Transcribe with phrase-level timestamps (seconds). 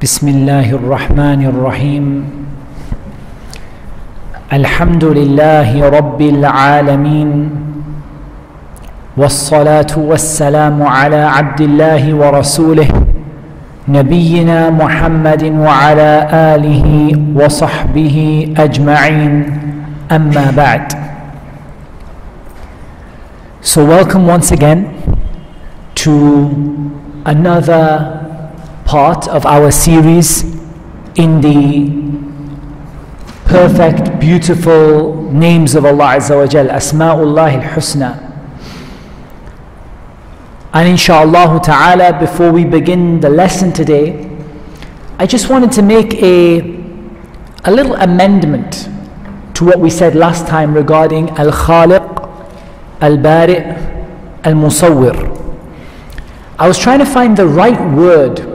[0.00, 2.06] بسم الله الرحمن الرحيم.
[4.48, 7.30] الحمد لله رب العالمين
[9.16, 12.88] والصلاة والسلام على عبد الله ورسوله
[13.88, 16.86] نبينا محمد وعلى آله
[17.36, 18.16] وصحبه
[18.56, 19.34] أجمعين.
[20.08, 20.96] أما بعد.
[23.60, 24.96] So welcome once again
[25.92, 26.48] to
[27.28, 28.16] another
[28.90, 30.42] part of our series
[31.14, 31.88] in the
[33.44, 38.18] perfect, beautiful names of Allah Azza wa Jal, Asma'ullah al-Husna.
[40.72, 44.28] And inshallah ta'ala, before we begin the lesson today,
[45.20, 46.58] I just wanted to make a,
[47.66, 48.88] a little amendment
[49.54, 52.02] to what we said last time regarding Al-Khaliq,
[53.00, 53.58] Al-Bari'
[54.42, 55.16] Al-Musawwir.
[56.58, 58.49] I was trying to find the right word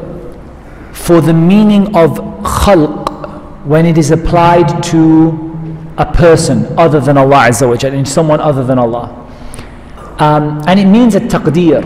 [0.96, 5.30] for the meaning of khalq when it is applied to
[5.98, 9.22] a person other than Allah Azza wa and someone other than Allah.
[10.20, 11.84] Um, and it means a taqdeer.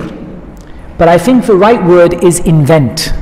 [0.98, 3.14] But I think the right word is invent.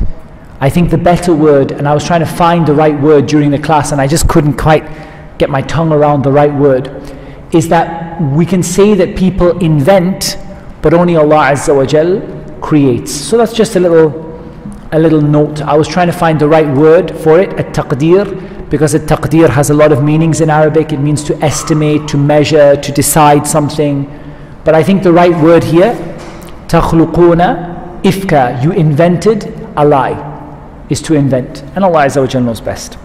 [0.59, 3.51] I think the better word, and I was trying to find the right word during
[3.51, 4.83] the class and I just couldn't quite
[5.37, 6.89] get my tongue around the right word,
[7.53, 10.37] is that we can say that people invent,
[10.81, 13.11] but only Allah Azza wa creates.
[13.11, 14.26] So that's just a little
[14.91, 15.61] a little note.
[15.61, 19.49] I was trying to find the right word for it, a taqdeer, because a taqdeer
[19.49, 20.91] has a lot of meanings in Arabic.
[20.91, 24.05] It means to estimate, to measure, to decide something.
[24.63, 25.93] But I think the right word here,
[26.67, 31.63] takhluquna ifka, you invented a lie, is to invent.
[31.75, 32.97] And Allah wa knows best.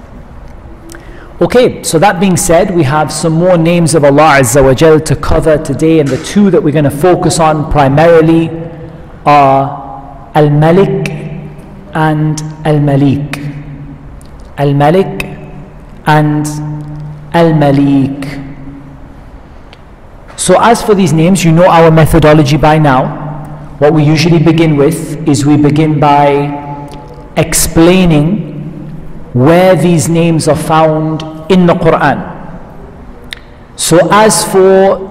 [1.41, 5.00] Okay, so that being said, we have some more names of Allah Azza wa Jal
[5.00, 8.48] to cover today, and the two that we're going to focus on primarily
[9.27, 11.02] are Al Malik
[11.94, 13.36] and Al Maleek.
[14.58, 15.25] Al Malik
[16.06, 16.47] and
[17.32, 18.41] Al Maleek.
[20.36, 23.20] So, as for these names, you know our methodology by now.
[23.78, 26.50] What we usually begin with is we begin by
[27.36, 28.50] explaining
[29.32, 32.28] where these names are found in the Quran.
[33.76, 35.08] So, as for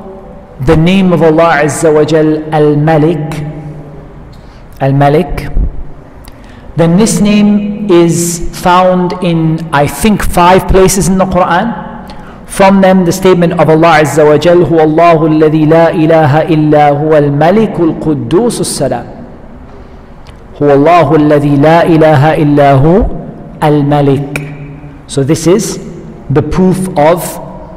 [0.61, 3.19] the name of Allah Azza wa Jal, Al Malik,
[4.79, 5.49] Al Malik,
[6.76, 11.84] then this name is found in, I think, five places in the Quran.
[12.46, 16.90] From them, the statement of Allah Azza wa Jal, هو الله الذي لا إله إلا
[16.90, 19.06] هو الملك القدوس السلام.
[20.62, 23.06] هو الله الذي لا إله إلا هو
[23.62, 24.42] الملك.
[25.06, 25.80] So this is
[26.30, 27.24] the proof of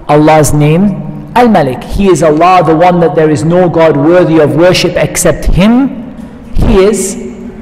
[0.10, 1.84] Allah's name, Al-Malik.
[1.84, 6.16] He is Allah, the one that there is no God worthy of worship except Him.
[6.56, 7.16] He is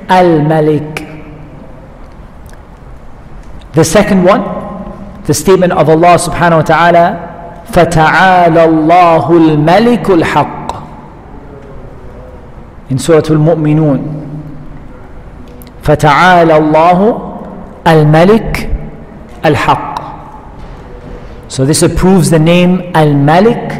[0.09, 0.90] Al-Malik.
[3.73, 4.41] The second one,
[5.25, 10.67] the statement of Allah subhanahu wa ta'ala, فَتَعَالَى اللَّهُ الْمَلِكُ الْحَقِّ
[12.89, 13.99] In Surah Al-Mu'minun.
[15.83, 16.99] فَتَعَالَى اللَّهُ
[17.85, 18.73] الْمَلِكُ
[19.43, 19.97] الْحَقِّ
[21.49, 23.71] So this approves the name Al-Malik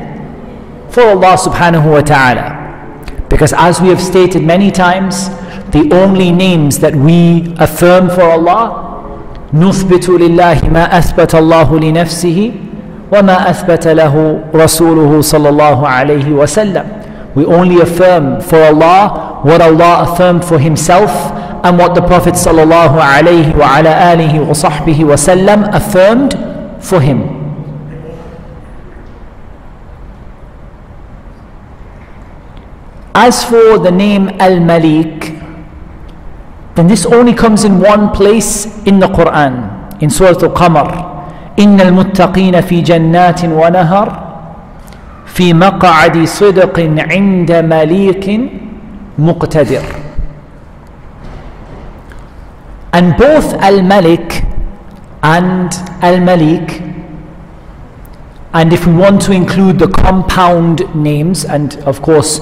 [0.89, 2.57] for Allah subhanahu wa ta'ala.
[3.29, 5.29] Because as we have stated many times,
[5.71, 8.90] the only names that we affirm for Allah
[9.54, 12.52] نثبت لله ما أثبت الله لنفسه
[13.12, 16.84] وما أثبت له رسوله صلى الله عليه وسلم
[17.34, 21.10] We only affirm for Allah what Allah affirmed for Himself
[21.64, 26.36] and what the Prophet صلى الله عليه وعلى آله وصحبه وسلم affirmed
[26.80, 27.38] for Him.
[33.14, 35.31] As for the name Al-Malik,
[36.74, 41.08] then this only comes in one place in the Quran, in Surah Al-Qamar.
[41.58, 44.08] إن المتقين في جنات ونهر
[45.26, 48.40] في مقعد صدق عند مليك
[49.19, 49.84] مقتدر.
[52.92, 54.44] And both Al-Malik
[55.22, 56.92] and Al-Maleek
[58.54, 62.40] and if we want to include the compound names and of course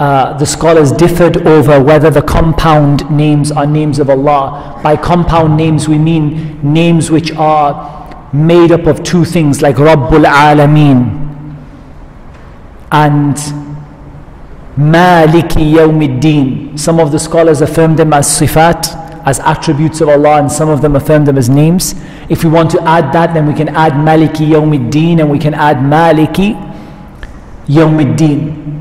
[0.00, 4.80] uh, the scholars differed over whether the compound names are names of Allah.
[4.82, 10.24] By compound names, we mean names which are made up of two things, like Rabbul
[10.24, 11.18] Alameen
[12.90, 13.36] and
[14.78, 16.78] Maliki Yawmiddin.
[16.80, 20.80] Some of the scholars affirm them as sifat, as attributes of Allah, and some of
[20.80, 21.94] them affirm them as names.
[22.30, 25.52] If we want to add that, then we can add Maliki Yawmiddin and we can
[25.52, 26.54] add Maliki
[27.66, 28.79] Yawmiddin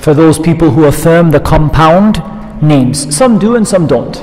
[0.00, 2.22] for those people who affirm the compound
[2.62, 3.14] names.
[3.14, 4.16] Some do and some don't.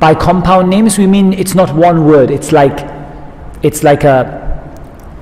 [0.00, 2.78] by compound names we mean it's not one word it's like
[3.62, 4.18] it's like a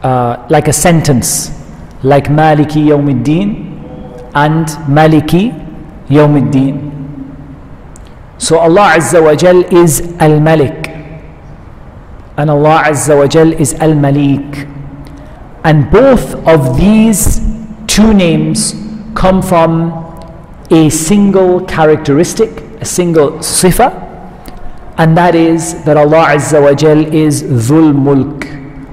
[0.04, 1.50] uh, like a sentence
[2.04, 3.48] like maliki yawmiddin
[4.44, 4.66] and
[4.98, 5.42] maliki
[6.08, 6.76] yawmiddin
[8.38, 10.86] so Allah Azza wa Jal is Al-Malik
[12.36, 14.62] and Allah Azza wa Jal is Al-Maleek
[15.64, 17.40] and both of these
[17.88, 18.74] two names
[19.17, 19.91] come from
[20.69, 23.99] a single characteristic, a single sifa,
[24.97, 28.45] and that is that Allah Azza wa Jal is Dhul Mulk.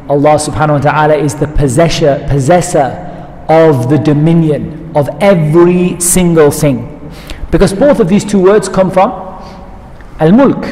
[0.09, 3.07] Allah subhanahu wa ta'ala is the possessor, possessor
[3.49, 6.87] of the dominion of every single thing.
[7.51, 9.11] Because both of these two words come from
[10.21, 10.65] Al Mulk.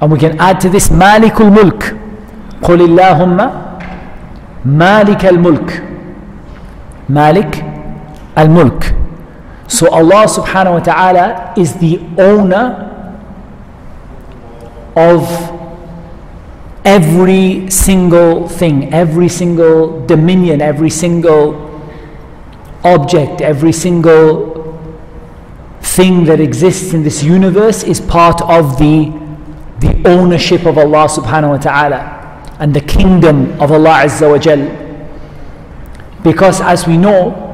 [0.00, 1.98] And we can add to this Malikul Mulk.
[2.62, 3.50] قل اللهم
[4.64, 5.82] مالك الملك
[8.37, 8.93] Malik al-Mulk.
[9.67, 12.85] So Allah subhanahu wa ta'ala is the owner
[14.95, 15.27] of
[16.85, 21.65] every single thing, every single dominion, every single
[22.83, 24.55] object, every single
[25.81, 29.11] thing that exists in this universe is part of the,
[29.79, 34.63] the ownership of Allah subhanahu wa ta'ala and the kingdom of Allah Azza wa Jal.
[36.23, 37.46] Because as we know,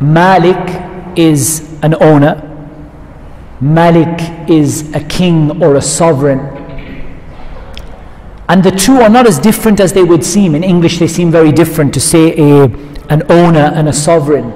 [0.00, 2.46] Malik is an owner,
[3.60, 6.40] Malik is a king or a sovereign.
[8.48, 10.54] And the two are not as different as they would seem.
[10.54, 12.64] In English, they seem very different to say a,
[13.10, 14.50] an owner and a sovereign.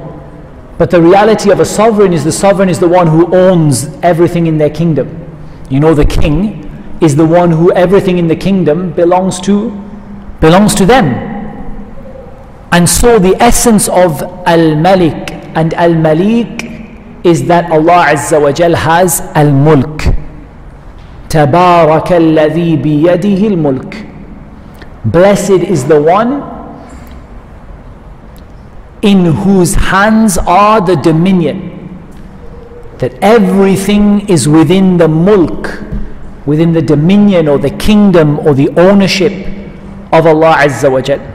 [0.78, 4.46] But the reality of a sovereign is the sovereign is the one who owns everything
[4.46, 5.20] in their kingdom.
[5.70, 6.64] You know, the king
[7.00, 9.70] is the one who everything in the kingdom belongs to
[10.40, 11.34] belongs to them
[12.74, 18.74] and so the essence of al-malik and Al Maleek is that Allah Azza wa Jal
[18.74, 20.02] has Al Mulk.
[21.28, 23.94] Tabarak alladhi biyadihi al Mulk.
[25.04, 26.42] Blessed is the one
[29.02, 31.70] in whose hands are the dominion.
[32.98, 35.82] That everything is within the mulk,
[36.46, 39.32] within the dominion or the kingdom or the ownership
[40.12, 41.33] of Allah Azza wa Jalla.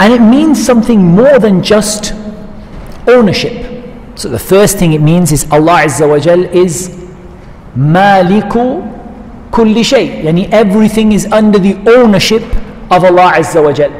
[0.00, 2.14] And it means something more than just
[3.06, 3.52] ownership.
[4.14, 6.88] So the first thing it means is Allah Azza wa Jal is
[7.76, 8.80] Maliku
[9.50, 10.22] kulli shay.
[10.24, 12.42] Yani everything is under the ownership
[12.90, 13.92] of Allah Azza wa Jal.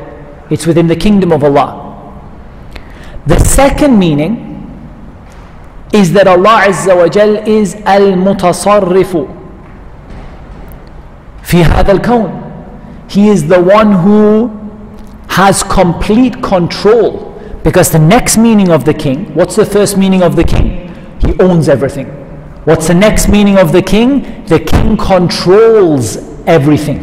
[0.49, 1.69] It's within the kingdom of Allah.
[3.27, 4.47] The second meaning
[5.93, 9.29] is that Allah Azza wa Jal is al-mutasarrifu
[11.43, 13.05] fi hadha al-kawn.
[13.11, 14.60] He is the one who
[15.30, 17.32] has complete control
[17.64, 20.94] because the next meaning of the king, what's the first meaning of the king?
[21.20, 22.08] He owns everything.
[22.66, 24.46] What's the next meaning of the king?
[24.46, 27.00] The king controls everything.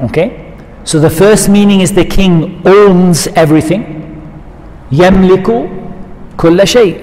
[0.00, 0.54] Okay?
[0.84, 3.94] So the first meaning is the king owns everything.
[4.92, 5.68] يملك
[6.36, 6.96] كل شيء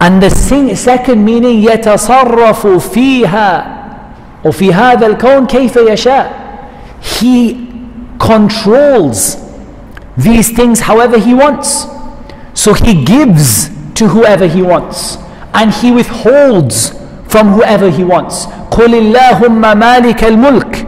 [0.00, 0.30] and the
[0.74, 3.66] second meaning يتصرف فيها
[4.44, 6.44] وفي هذا الكون كيف يشاء
[7.00, 7.67] He
[8.18, 9.36] controls
[10.16, 11.86] these things however he wants.
[12.54, 15.18] So he gives to whoever he wants
[15.52, 16.90] and he withholds
[17.28, 18.46] from whoever he wants.
[18.70, 20.86] قل اللهم مالك الملك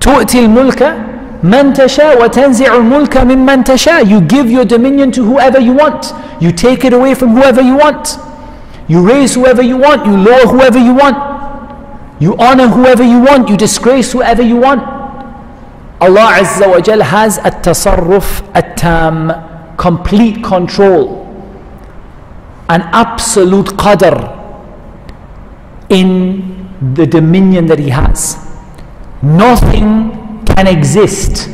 [0.00, 0.94] تؤتي الملك
[1.42, 4.04] من تشاء وتنزع الملك ممن تشاء.
[4.04, 6.12] You give your dominion to whoever you want.
[6.40, 8.18] You take it away from whoever you want.
[8.90, 11.16] You raise whoever you want, you lower whoever you want,
[12.20, 14.82] you honor whoever you want, you disgrace whoever you want.
[16.01, 19.31] Allah Azza wa Jal has a tasarruf at-tam,
[19.77, 21.23] complete control,
[22.69, 24.33] an absolute qadr
[25.89, 28.37] in the dominion that He has.
[29.21, 31.49] Nothing can exist,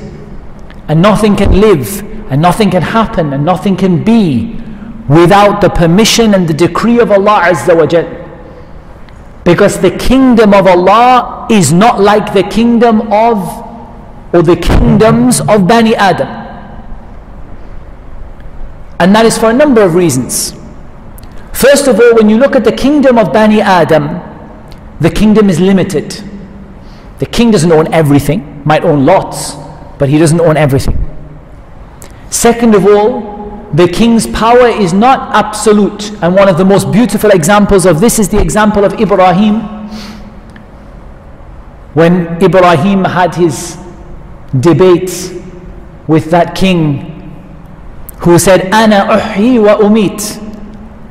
[0.87, 4.55] and nothing can live, and nothing can happen, and nothing can be
[5.07, 8.07] without the permission and the decree of Allah Azza wa Jal.
[9.43, 13.70] Because the kingdom of Allah is not like the kingdom of
[14.33, 16.27] or the kingdoms of Bani Adam.
[18.99, 20.53] And that is for a number of reasons.
[21.53, 24.21] First of all, when you look at the kingdom of Bani Adam,
[24.99, 26.23] the kingdom is limited.
[27.19, 29.55] The king doesn't own everything, might own lots,
[29.97, 30.97] but he doesn't own everything.
[32.29, 36.11] Second of all, the king's power is not absolute.
[36.21, 39.61] And one of the most beautiful examples of this is the example of Ibrahim.
[41.93, 43.80] When Ibrahim had his
[44.59, 45.33] debate
[46.07, 47.07] with that king
[48.19, 50.37] who said, Ana uhyi wa umit.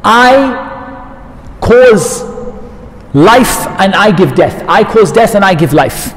[0.05, 0.69] I
[1.61, 2.23] cause
[3.15, 4.65] life and I give death.
[4.69, 6.15] I cause death and I give life.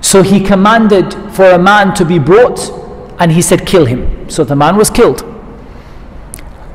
[0.00, 2.70] So he commanded for a man to be brought
[3.18, 4.30] and he said, Kill him.
[4.30, 5.22] So the man was killed.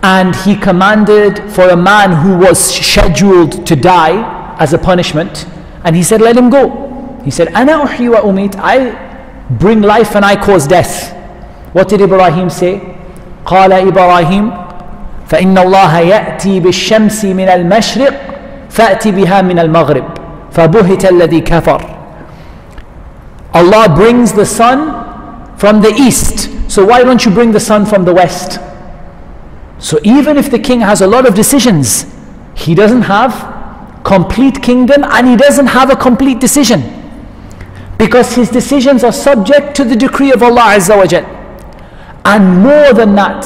[0.03, 5.45] And he commanded for a man who was scheduled to die as a punishment
[5.83, 7.19] and he said, Let him go.
[7.23, 8.55] He said, Ana uhyi wa umit.
[8.57, 9.10] I
[9.50, 11.12] bring life and I cause death.
[11.72, 12.96] What did Ibrahim say?
[13.46, 14.50] قال إبراهيم
[15.28, 18.14] فإن الله يأتي بالشمس من المشرق
[18.70, 20.04] فأتي بها من المغرب
[20.52, 21.80] فبهت الذي كفر
[23.54, 24.92] Allah brings the sun
[25.56, 28.58] from the east so why don't you bring the sun from the west
[29.78, 32.04] so even if the king has a lot of decisions
[32.54, 33.32] he doesn't have
[34.04, 36.82] complete kingdom and he doesn't have a complete decision
[38.00, 41.24] because his decisions are subject to the decree of Allah Azza wa Jal.
[42.24, 43.44] And more than that,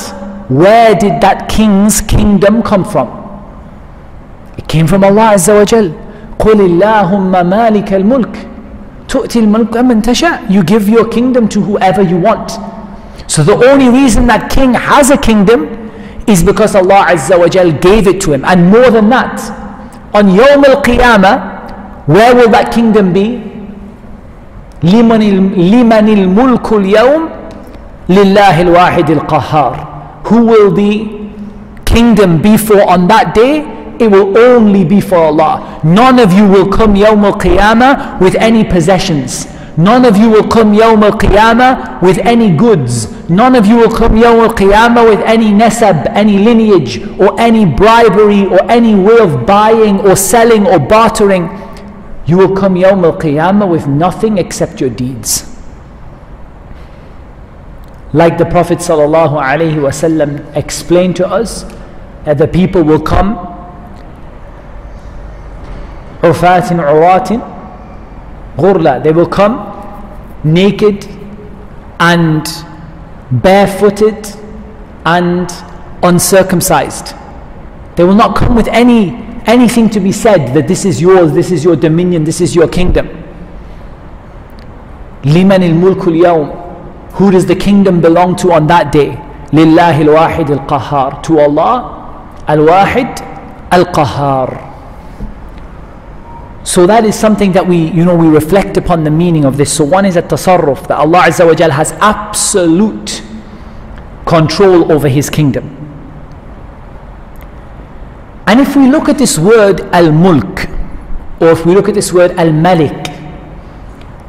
[0.50, 3.08] where did that king's kingdom come from?
[4.58, 5.90] It came from Allah Azza wa Jal.
[6.40, 8.46] قل اللهم مالك الملك
[9.08, 12.52] تؤتي الملك من تشاء You give your kingdom to whoever you want.
[13.26, 15.68] So the only reason that king has a kingdom
[16.26, 18.44] is because Allah Azza wa Jal gave it to him.
[18.44, 19.38] And more than that,
[20.14, 23.53] on Yawm al-Qiyamah, where will that kingdom be?
[24.93, 25.21] لمن
[25.57, 27.21] لمن الملك اليوم
[28.09, 29.73] لله الواحد qahar
[30.29, 30.93] who will the
[31.85, 33.65] kingdom be for on that day
[33.99, 38.63] it will only be for Allah none of you will come يوم القيامة with any
[38.63, 43.11] possessions None of you will come يوم القيامة with any goods.
[43.29, 48.45] None of you will come يوم القيامة with any نسب any lineage, or any bribery,
[48.45, 51.49] or any way of buying, or selling, or bartering.
[52.27, 55.51] You will come Yawm al Qiyamah with nothing except your deeds.
[58.13, 61.65] Like the Prophet ﷺ explained to us,
[62.25, 63.35] that the people will come
[66.21, 67.39] Urfatin Uratin
[68.57, 69.03] Ghurla.
[69.03, 69.71] They will come
[70.43, 71.05] naked
[71.99, 72.45] and
[73.31, 74.27] barefooted
[75.05, 75.49] and
[76.01, 77.13] uncircumcised.
[77.95, 81.51] They will not come with any anything to be said that this is yours, this
[81.51, 83.07] is your dominion, this is your kingdom.
[85.23, 86.61] Al mulkul yawm.
[87.13, 89.19] Who does the kingdom belong to on that day?
[89.51, 91.23] Wahid al qahar.
[91.23, 94.65] To Allah al qahar.
[96.65, 99.71] So that is something that we, you know, we reflect upon the meaning of this.
[99.71, 103.21] So one is at tasarruf, that Allah Azza wa has absolute
[104.25, 105.74] control over His kingdom.
[108.47, 110.67] And if we look at this word al mulk,
[111.39, 113.07] or if we look at this word al malik,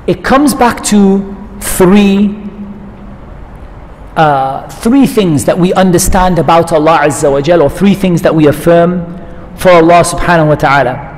[0.07, 2.43] it comes back to three.
[4.17, 8.35] Uh, three things that we understand about Allah Azza wa Jal, or three things that
[8.35, 9.05] we affirm
[9.57, 11.13] for Allah subhanahu wa ta'ala.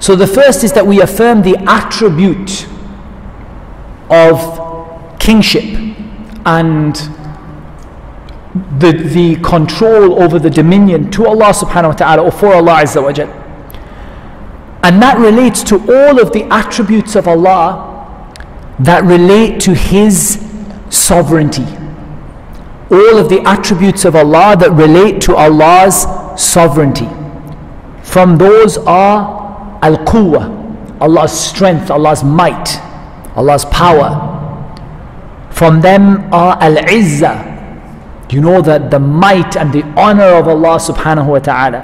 [0.00, 2.66] So the first is that we affirm the attribute
[4.10, 5.62] of kingship
[6.44, 6.96] and
[8.54, 13.02] the, the control over the dominion to Allah subhanahu wa ta'ala or for Allah Azza
[13.02, 13.28] wa Jal.
[14.82, 17.86] And that relates to all of the attributes of Allah
[18.80, 20.44] that relate to His
[20.88, 21.66] sovereignty.
[22.90, 26.06] All of the attributes of Allah that relate to Allah's
[26.40, 27.08] sovereignty.
[28.02, 32.80] From those are Al Quwwah, Allah's strength, Allah's might,
[33.36, 34.26] Allah's power.
[35.50, 37.49] From them are Al Izzah,
[38.32, 41.82] you know that the might and the honor of Allah subhanahu wa ta'ala.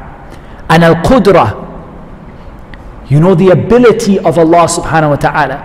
[0.68, 1.62] And al qudra,
[3.08, 5.56] you know the ability of Allah subhanahu wa ta'ala.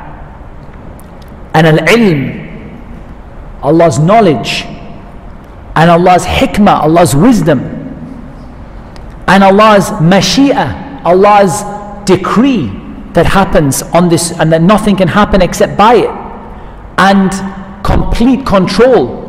[1.53, 4.63] And al ilm, Allah's knowledge.
[5.75, 7.59] And Allah's hikmah, Allah's wisdom.
[9.27, 11.61] And Allah's mashi'ah, Allah's
[12.05, 12.67] decree
[13.13, 16.09] that happens on this, and that nothing can happen except by it.
[16.97, 17.31] And
[17.83, 19.20] complete control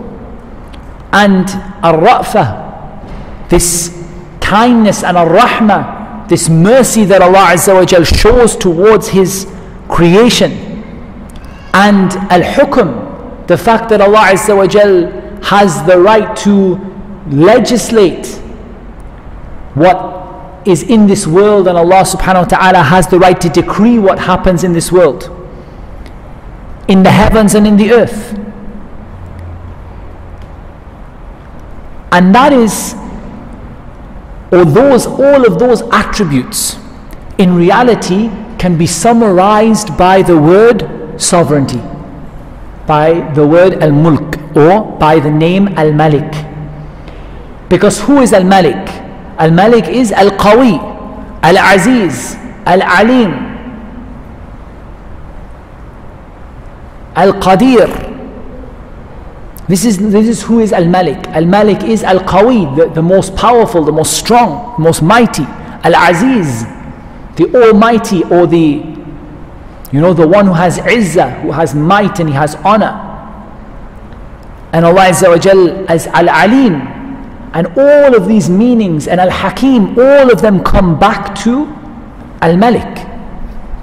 [1.12, 1.48] and
[1.84, 4.06] ar-ra'fa, this
[4.40, 9.46] kindness and ar-rahmah, this mercy that Allah Azza wa Jal shows towards His
[9.88, 10.52] creation,
[11.74, 15.10] and al-hukm, the fact that Allah Azza wa Jal
[15.42, 16.78] has the right to
[17.28, 18.26] legislate
[19.74, 23.98] what is in this world and Allah subhanahu wa ta'ala has the right to decree
[23.98, 25.30] what happens in this world.
[26.88, 28.38] In the heavens and in the earth
[32.12, 32.94] And that is,
[34.52, 36.76] or those, all of those attributes
[37.38, 38.28] in reality
[38.58, 40.86] can be summarized by the word
[41.20, 41.80] sovereignty,
[42.86, 46.30] by the word al mulk, or by the name al malik.
[47.68, 48.88] Because who is al malik?
[49.38, 50.92] Al malik is al qawi,
[51.42, 53.32] Al-Aziz, Al-Alim,
[57.16, 58.11] Al-Qadir.
[59.72, 61.28] This is, this is who is Al-Malik.
[61.28, 65.44] Al-Malik is Al-Qawi, the, the most powerful, the most strong, most mighty.
[65.44, 66.64] Al-Aziz,
[67.36, 68.84] the Almighty or the,
[69.90, 72.92] you know, the one who has izzah, who has might and he has honor.
[74.74, 76.74] And Allah Azza wa Jal as Al-Alim.
[77.54, 81.64] And all of these meanings and Al-Hakim, all of them come back to
[82.42, 83.08] Al-Malik.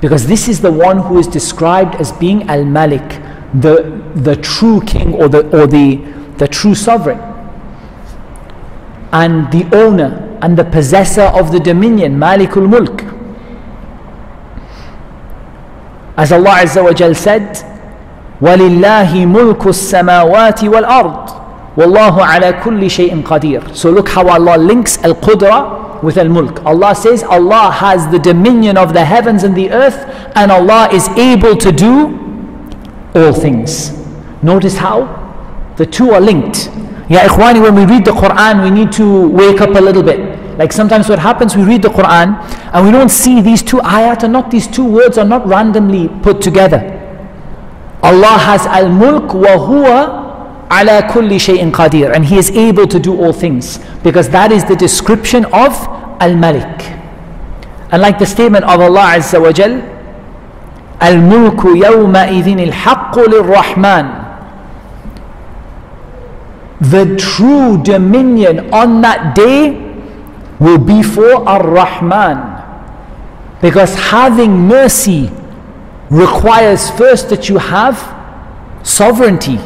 [0.02, 3.19] Because this is the one who is described as being Al Malik,
[3.55, 5.97] the, the true king or, the, or the,
[6.39, 7.21] the true sovereign,
[9.13, 13.03] and the owner and the possessor of the dominion, Malikul Mulk.
[16.17, 17.55] As Allah Azza wa Jal said,
[18.41, 21.41] وَلِلَّهِ مُلْكُ السَّمَاوَاتِ وَالْأَرْضِ
[21.77, 26.65] وَاللَّهُ عَلَى كُلِّ شَيْءٍ قَدِيرٌ So look how Allah links Al-Qudra with al mulk.
[26.67, 30.05] Allah says Allah has the dominion of the heavens and the earth,
[30.37, 32.21] and Allah is able to do
[33.16, 33.92] all things.
[34.42, 35.08] Notice how
[35.78, 36.68] the two are linked.
[37.10, 40.20] Ya ikhwani, when we read the Quran, we need to wake up a little bit.
[40.58, 42.36] Like sometimes what happens, we read the Quran
[42.74, 46.10] and we don't see these two ayat and not these two words are not randomly
[46.22, 46.96] put together.
[48.04, 50.30] Allah has al mulk wa huwa
[50.70, 54.64] ala kulli shay'in qadir and he is able to do all things because that is
[54.66, 55.74] the description of
[56.22, 56.82] al-malik
[57.92, 59.82] and like the statement of Allah azza wa jal
[61.02, 64.26] yawma idhin al-haqqu lir-rahman
[66.82, 69.72] the true dominion on that day
[70.60, 72.56] will be for ar-rahman
[73.62, 75.30] because having mercy
[76.10, 77.98] requires first that you have
[78.84, 79.60] sovereignty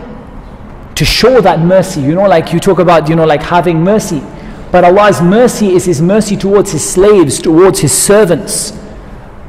[0.95, 2.01] to show that mercy.
[2.01, 4.21] You know, like you talk about, you know, like having mercy.
[4.71, 8.71] But Allah's mercy is His mercy towards His slaves, towards His servants.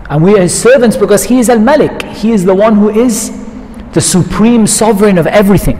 [0.09, 2.01] And we are His servants because He is Al Malik.
[2.03, 3.31] He is the one who is
[3.93, 5.77] the supreme sovereign of everything.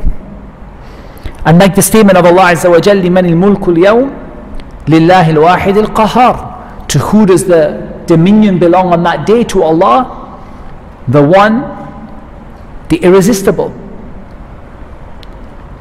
[1.45, 6.87] And like the statement of Allah Azza wa Jal, لِمَنِ الْمُلْكُ الْيَوْمِ لِلَّهِ الْوَاحِدِ الْقَهَارِ
[6.89, 9.43] To who does the dominion belong on that day?
[9.45, 10.41] To Allah,
[11.07, 11.61] the one,
[12.89, 13.73] the irresistible.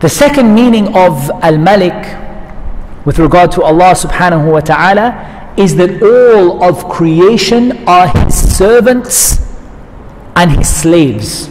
[0.00, 2.16] The second meaning of Al Malik
[3.04, 9.39] with regard to Allah subhanahu wa ta'ala is that all of creation are His servants
[10.35, 11.49] and His slaves.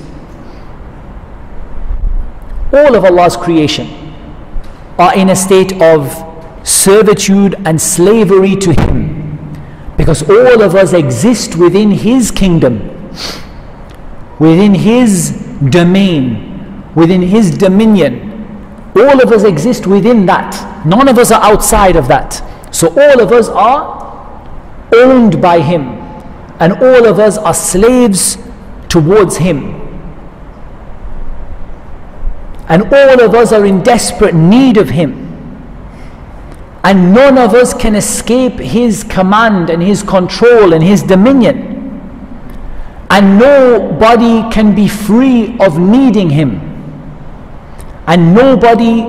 [2.73, 3.87] All of Allah's creation
[4.99, 6.29] are in a state of
[6.67, 9.23] servitude and slavery to Him
[9.97, 12.81] because all of us exist within His kingdom,
[14.39, 15.31] within His
[15.71, 18.31] domain, within His dominion.
[18.97, 20.85] All of us exist within that.
[20.85, 22.43] None of us are outside of that.
[22.83, 25.83] So all of us are owned by Him.
[26.59, 28.37] And all of us are slaves
[28.89, 29.75] towards Him.
[32.67, 35.13] And all of us are in desperate need of Him.
[36.83, 41.69] And none of us can escape His command and His control and His dominion.
[43.11, 46.73] And nobody can be free of needing Him
[48.09, 49.03] and nobody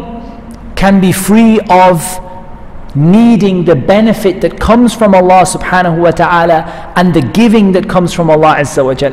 [0.75, 2.22] can be free of
[2.94, 8.12] needing the benefit that comes from Allah subhanahu wa ta'ala and the giving that comes
[8.12, 9.12] from Allah azza wa jal.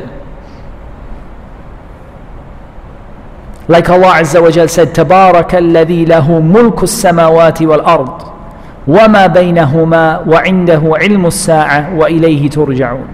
[3.68, 8.22] Like Allah azza wa jal said, تبارك الذي له ملك السماوات والأرض
[8.88, 13.08] وما بينهما وعنده علم الساعة وإليه ترجعون.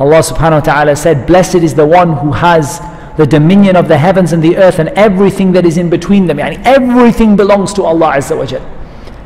[0.00, 2.80] Allah subhanahu wa ta'ala said, Blessed is the one who has
[3.18, 6.38] the dominion of the heavens and the earth and everything that is in between them.
[6.38, 8.64] Yani everything belongs to Allah Azza wa Jal.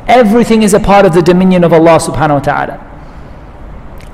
[0.07, 2.79] Everything is a part of the dominion of Allah subhanahu wa ta'ala.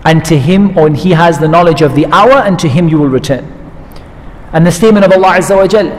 [0.05, 2.99] And to Him, or He has the knowledge of the hour, and to Him you
[2.99, 3.45] will return.
[4.53, 5.91] And the statement of Allah Azza wa Jal,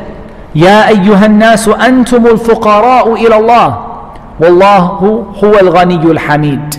[0.55, 3.79] يا أيها الناس أنتم الفقراء إلى الله
[4.41, 4.79] والله
[5.45, 6.75] هو الغني الحميد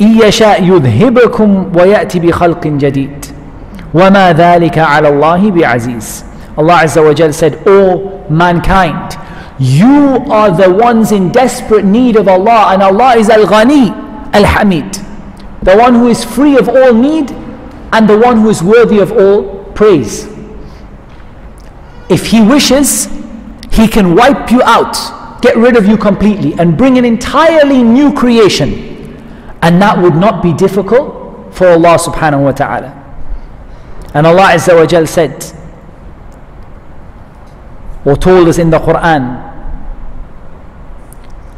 [0.00, 3.26] إن يشاء يذهبكم ويأتي بخلق جديد
[3.96, 6.24] وَمَا ذَلِكَ عَلَى اللَّهِ بِعَزِيزٍ
[6.58, 9.16] Allah Azza wa Jal said, O mankind,
[9.59, 13.89] you are the ones in desperate need of Allah and Allah is Al-Ghani,
[14.33, 14.93] Al-Hamid.
[15.63, 17.31] The one who is free of all need
[17.93, 20.27] and the one who is worthy of all praise.
[22.09, 23.05] If He wishes,
[23.71, 24.97] He can wipe you out,
[25.41, 28.87] get rid of you completely and bring an entirely new creation.
[29.61, 32.97] And that would not be difficult for Allah subhanahu wa ta'ala.
[34.13, 35.45] And Allah Azza wa Jal said,
[38.05, 39.51] or told us in the Quran,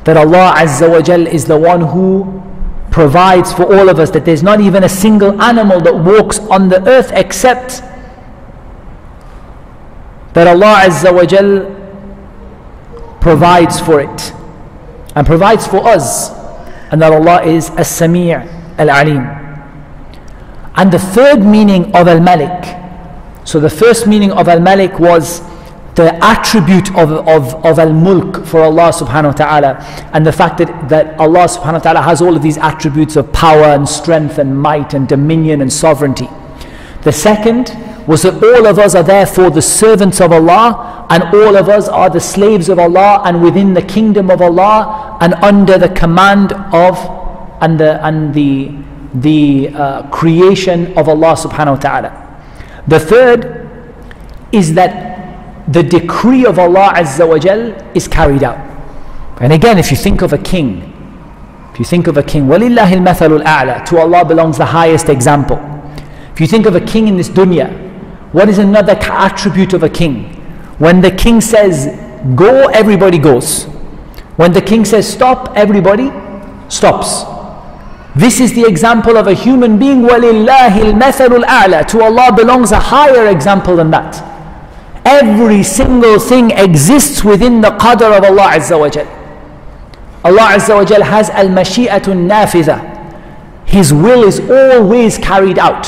[0.04, 2.42] that Allah Azza wa Jal is the one who
[2.92, 6.70] provides for all of us that there's not even a single animal that walks on
[6.70, 7.82] the earth except
[10.34, 11.66] that Allah Azza wa Jal
[13.22, 14.34] provides for it
[15.16, 16.32] and provides for us
[16.92, 19.26] and that Allah is As-Sami' Al-Alim.
[20.76, 22.78] And the third meaning of Al-Malik,
[23.46, 25.42] so the first meaning of Al-Malik was
[25.96, 30.90] the attribute of, of, of al-mulk for Allah subhanahu wa ta'ala and the fact that,
[30.90, 34.60] that Allah subhanahu wa ta'ala has all of these attributes of power and strength and
[34.60, 36.28] might and dominion and sovereignty.
[37.04, 37.78] The second
[38.08, 41.88] was that all of us are therefore the servants of Allah and all of us
[41.88, 46.54] are the slaves of Allah and within the kingdom of Allah and under the command
[46.74, 46.98] of
[47.62, 48.72] and the, and the,
[49.14, 52.44] the uh, creation of Allah subhanahu wa ta'ala.
[52.88, 53.70] The third
[54.52, 55.13] is that
[55.69, 58.59] the decree of Allah Azza wa Jal is carried out.
[59.41, 60.95] And again, if you think of a king,
[61.73, 65.59] if you think of a king, وَلِلَّهِ الْمَثَلُ الْأَعْلَى To Allah belongs the highest example.
[66.33, 67.71] If you think of a king in this dunya,
[68.33, 70.25] what is another attribute of a king?
[70.79, 71.87] When the king says,
[72.35, 73.65] go, everybody goes.
[74.37, 76.11] When the king says, stop, everybody
[76.69, 77.25] stops.
[78.17, 80.03] This is the example of a human being.
[80.03, 84.25] وَلِلَّهِ الْمَثَلُ الْأَعْلَى To Allah belongs a higher example than that.
[85.06, 89.08] Every single thing exists within the qadr of Allah Azza wa Jal.
[90.24, 92.90] Allah Azza wa Jal has al-mashi'atun nafiza.
[93.66, 95.88] His will is always carried out.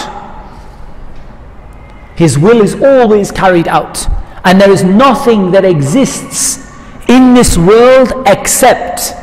[2.16, 4.06] His will is always carried out.
[4.44, 6.66] And there is nothing that exists
[7.08, 9.14] in this world except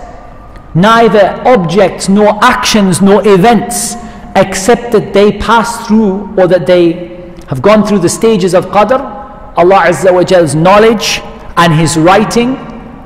[0.75, 3.95] neither objects nor actions nor events
[4.35, 9.22] except that they pass through or that they have gone through the stages of qadr
[9.57, 11.21] Allah Azza wa Jal's knowledge
[11.57, 12.57] and His writing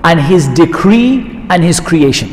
[0.04, 2.30] and His decree and His creation.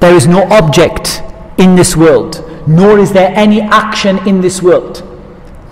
[0.00, 1.22] There is no object
[1.58, 5.02] in this world, nor is there any action in this world,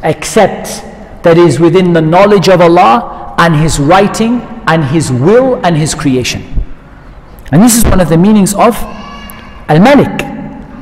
[0.02, 0.82] except
[1.22, 5.94] that is within the knowledge of Allah and His writing and His will and His
[5.94, 6.42] creation.
[7.52, 8.74] And this is one of the meanings of
[9.68, 10.18] Al Malik,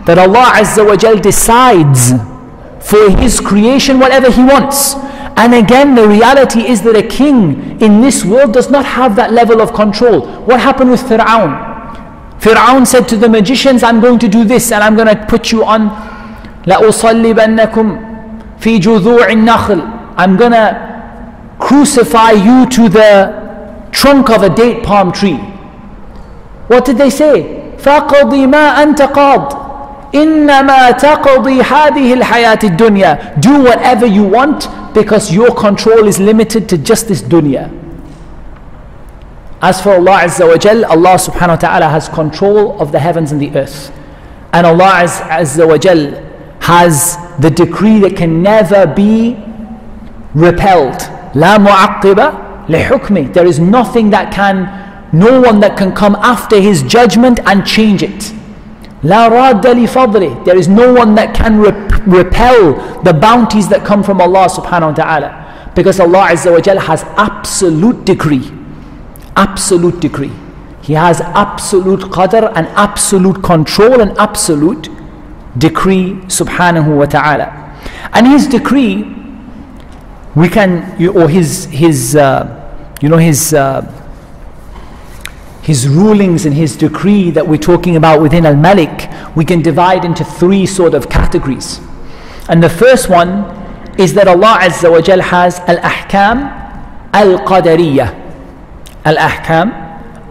[0.06, 2.12] that Allah Azza wa Jal decides
[2.80, 4.94] for His creation whatever He wants.
[5.37, 9.31] And again, the reality is that a king in this world does not have that
[9.31, 10.27] level of control.
[10.45, 11.75] What happened with Fir'aun?
[12.39, 15.51] Fir'aun said to the magicians, I'm going to do this and I'm going to put
[15.51, 15.89] you on
[16.65, 17.87] لَأُصَلِّبَنَّكُمْ
[18.59, 19.79] فِي جُذُوعِ النَّخْلِ
[20.17, 25.37] I'm going to crucify you to the trunk of a date palm tree.
[26.67, 27.73] What did they say?
[27.77, 29.60] فَقَضِ مَا أَنْتَ قَاضٍ
[30.15, 36.77] إنما تقضي هذه الحياة الدنيا do whatever you want because your control is limited to
[36.77, 37.69] just this dunya
[39.61, 43.31] as for Allah Azza wa Jal Allah subhanahu wa ta'ala has control of the heavens
[43.31, 43.91] and the earth
[44.53, 46.13] and Allah Azza wa Jal
[46.61, 49.35] has the decree that can never be
[50.33, 51.01] repelled
[51.35, 52.33] لا معقب
[52.69, 54.69] لحكمه there is nothing that can
[55.11, 58.33] no one that can come after his judgment and change it
[59.02, 64.90] There is no one that can rep- repel the bounties that come from Allah subhanahu
[64.90, 65.72] wa ta'ala.
[65.74, 68.50] Because Allah Azza wa Jal has absolute decree.
[69.36, 70.32] Absolute decree.
[70.82, 74.88] He has absolute qadr and absolute control and absolute
[75.58, 77.46] decree subhanahu wa ta'ala.
[78.12, 79.14] And his decree,
[80.34, 82.58] we can, or his, his uh,
[83.00, 83.82] you know, his uh,
[85.62, 90.04] his rulings and his decree that we're talking about within Al Malik, we can divide
[90.04, 91.80] into three sort of categories.
[92.48, 93.30] And the first one
[93.96, 96.50] is that Allah Azza wa Jal has Al Ahkam
[97.14, 98.10] Al Qadariyah.
[99.04, 99.72] Al Ahkam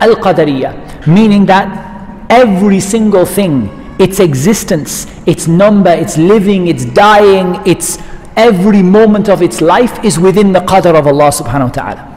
[0.02, 1.08] Al Qadariyah.
[1.08, 8.00] Meaning that every single thing, its existence, its number, its living, its dying, its
[8.36, 12.11] every moment of its life is within the qadr of Allah subhanahu wa ta'ala.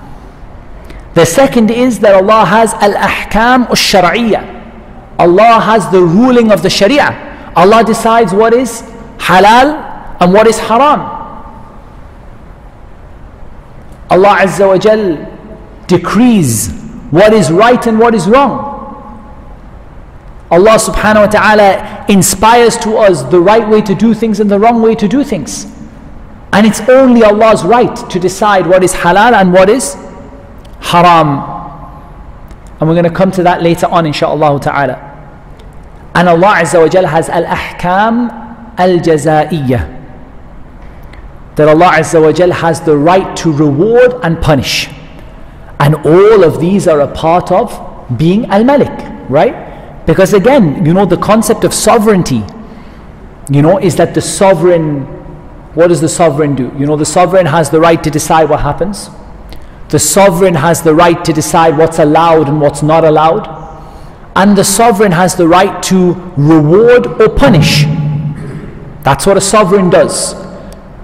[1.15, 4.55] The second is that Allah has al-ahkam al-shar'iyyah.
[5.19, 7.53] Allah has the ruling of the sharia.
[7.55, 8.83] Allah decides what is
[9.19, 9.79] halal
[10.21, 11.01] and what is haram.
[14.11, 15.17] Allah Azza wa Jal
[15.87, 16.73] decrees
[17.11, 18.73] what is right and what is wrong.
[20.51, 24.59] Allah subhanahu wa ta'ala inspires to us the right way to do things and the
[24.59, 25.67] wrong way to do things.
[26.53, 29.97] And it's only Allah's right to decide what is halal and what is
[30.85, 31.51] haram.
[32.79, 35.11] And we're going to come to that later on, inshaAllah ta'ala.
[36.15, 38.31] And Allah Azza wa Jal has al ahkam
[38.79, 39.91] al jaza'iyyah.
[41.57, 44.89] That Allah Azza wa Jal has the right to reward and punish.
[45.81, 47.73] And all of these are a part of
[48.17, 48.93] being al malik,
[49.29, 50.07] right?
[50.07, 52.45] Because again, you know, the concept of sovereignty,
[53.51, 55.03] you know, is that the sovereign,
[55.75, 56.71] what does the sovereign do?
[56.79, 59.09] You know, the sovereign has the right to decide what happens.
[59.89, 63.63] The sovereign has the right to decide what's allowed and what's not allowed.
[64.37, 67.85] And the sovereign has the right to reward or punish.
[69.05, 70.35] That's what a sovereign does.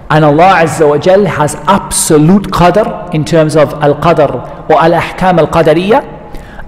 [0.09, 4.91] And Allah Azza wa Jal has absolute qadr in terms of al qadr or al
[4.91, 6.03] ahkam al qadariyah.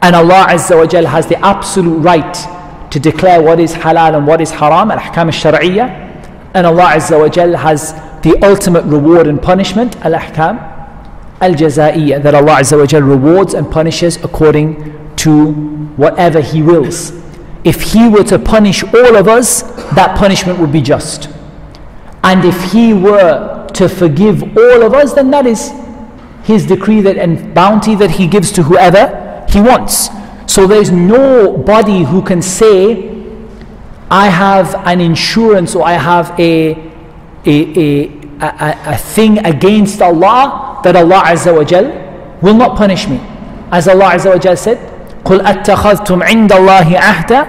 [0.02, 2.34] And Allah Azza wa Jal has the absolute right
[2.92, 6.52] to declare what is halal and what is haram, al ahkam al shar'iyyah.
[6.54, 10.73] And Allah Azza wa Jal has the ultimate reward and punishment, al ahkam
[11.44, 15.52] al-jaza'iyya that Allah Azza wa Jal rewards and punishes according to
[15.96, 17.12] whatever He wills.
[17.64, 19.62] If He were to punish all of us,
[19.96, 21.30] that punishment would be just.
[22.24, 25.72] And if He were to forgive all of us, then that is
[26.44, 30.10] His decree that and bounty that He gives to whoever He wants.
[30.48, 33.10] So there is nobody who can say,
[34.10, 36.74] I have an insurance or I have a,
[37.46, 38.10] a, a,
[38.42, 41.87] a, a thing against Allah that Allah Azza wa Jal
[42.41, 43.21] will not punish me.
[43.71, 44.79] As Allah Azza wa Jal said,
[45.25, 47.47] قُلْ أَتَّخَذْتُمْ عِنْدَ اللَّهِ عَهْدًا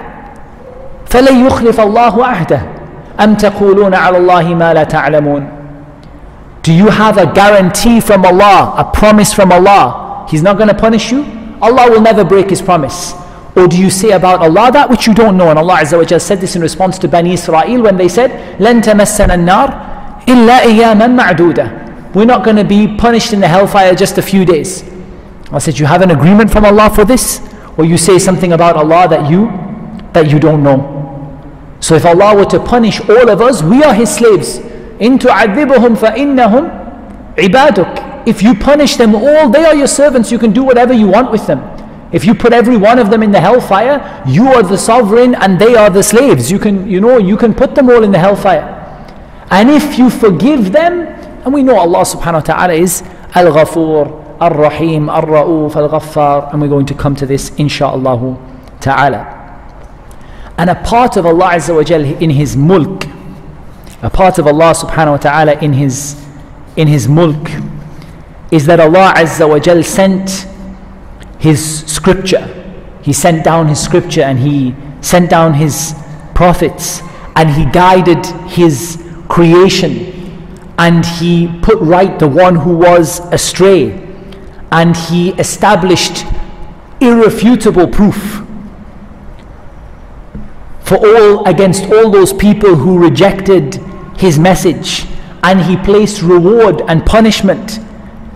[1.08, 2.62] فَلَنْ يُخْلِفَ اللَّهُ عَهْدَهُ
[3.20, 5.60] أَمْ تَقُولُونَ عَلَى اللَّهِ مَا لَا تَعْلَمُونَ
[6.62, 10.26] Do you have a guarantee from Allah, a promise from Allah?
[10.28, 11.24] He's not going to punish you?
[11.62, 13.14] Allah will never break His promise.
[13.56, 15.50] Or do you say about Allah that which you don't know?
[15.50, 18.30] And Allah Azza wa Jal said this in response to Bani Israel when they said,
[18.58, 21.80] لَن تَمَسَّنَا النَّارِ إِلَّا إِيَّامًا مَعْدُودًا
[22.15, 24.83] we're not going to be punished in the hellfire just a few days.
[25.51, 27.41] I said, You have an agreement from Allah for this?
[27.77, 29.47] Or you say something about Allah that you
[30.13, 30.93] that you don't know.
[31.81, 34.57] So if Allah were to punish all of us, we are His slaves.
[34.99, 38.25] In tu'adhibuhum fa'innahum ibaduk.
[38.25, 40.31] If you punish them all, they are your servants.
[40.31, 41.59] You can do whatever you want with them.
[42.13, 45.59] If you put every one of them in the hellfire, you are the sovereign and
[45.59, 46.49] they are the slaves.
[46.49, 48.71] You can, you know, you can put them all in the hellfire.
[49.51, 53.03] And if you forgive them, and we know Allah subhanahu wa ta'ala is
[53.35, 56.51] Al-Ghafoor, Al-Rahim, Al-Ra'uf, Al-Ghaffar.
[56.51, 59.31] And we're going to come to this insha'Allah ta'ala.
[60.57, 63.05] And a part of Allah Azza wa Jal in His mulk,
[64.01, 66.19] a part of Allah subhanahu wa ta'ala in His,
[66.75, 67.51] in His mulk,
[68.51, 70.47] is that Allah Azza wa Jal sent
[71.37, 72.47] His scripture.
[73.03, 75.93] He sent down His scripture and He sent down His
[76.33, 77.03] prophets
[77.35, 80.14] and He guided His creation
[80.77, 84.01] and he put right the one who was astray.
[84.71, 86.25] And he established
[86.99, 88.41] irrefutable proof
[90.81, 93.75] for all against all those people who rejected
[94.17, 95.05] his message.
[95.43, 97.79] And he placed reward and punishment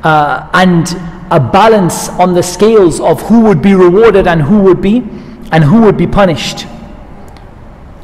[0.04, 0.88] uh, and
[1.32, 4.98] a balance on the scales of who would be rewarded and who would be
[5.52, 6.66] and who would be punished.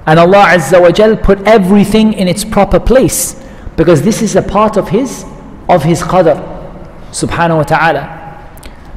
[0.08, 3.45] And Allah Azza wa put everything in its proper place
[3.76, 5.26] because this is a part of his
[5.68, 6.36] of his qadr
[7.12, 8.22] subhanahu wa ta'ala.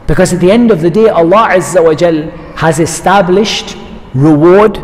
[0.07, 3.77] Because at the end of the day Allah Azza wa Jal has established
[4.14, 4.79] reward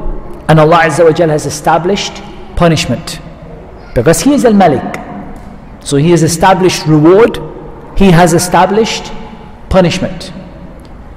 [0.49, 2.23] and Allah Azza wa Jal has established
[2.57, 3.21] punishment.
[3.95, 5.01] Because he is al-malik.
[5.81, 7.39] So he has established reward
[7.97, 9.13] he has established
[9.69, 10.33] punishment.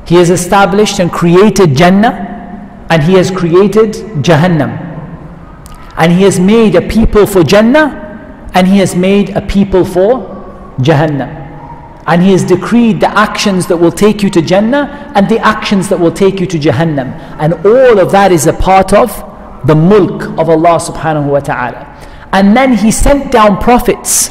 [0.06, 4.84] He has established and created jannah and he has created jahannam.
[5.98, 8.07] And he has made a people for jannah
[8.57, 10.29] and he has made a people for
[10.79, 11.41] Jahannam.
[12.07, 15.89] And he has decreed the actions that will take you to Jannah and the actions
[15.89, 17.13] that will take you to Jahannam.
[17.39, 19.11] And all of that is a part of
[19.67, 21.87] the mulk of Allah subhanahu wa ta'ala.
[22.33, 24.31] And then he sent down prophets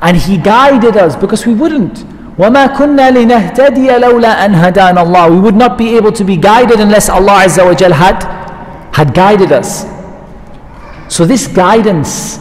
[0.00, 2.04] and he guided us because we wouldn't.
[2.38, 6.80] وَمَا كُنَّا لِنَهْتَدِيَ لَوْلَا أَنْ هَدَانَ اللَّهُ We would not be able to be guided
[6.80, 8.22] unless Allah Azza wa Jal had,
[8.94, 9.86] had guided us.
[11.08, 12.38] So this guidance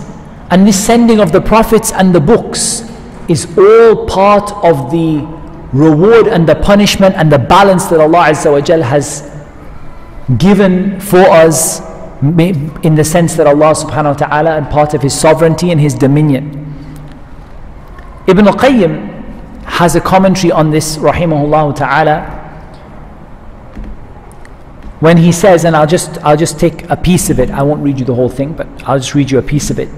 [0.50, 2.82] and this sending of the prophets and the books
[3.28, 5.20] is all part of the
[5.72, 9.30] reward and the punishment and the balance that Allah Azza has
[10.38, 11.80] given for us
[12.22, 15.94] in the sense that Allah subhanahu wa ta'ala and part of his sovereignty and his
[15.94, 16.54] dominion.
[18.26, 22.34] Ibn al-Qayyim has a commentary on this rahimahullah ta'ala
[25.00, 27.82] when he says and I'll just I'll just take a piece of it I won't
[27.82, 29.88] read you the whole thing but I'll just read you a piece of it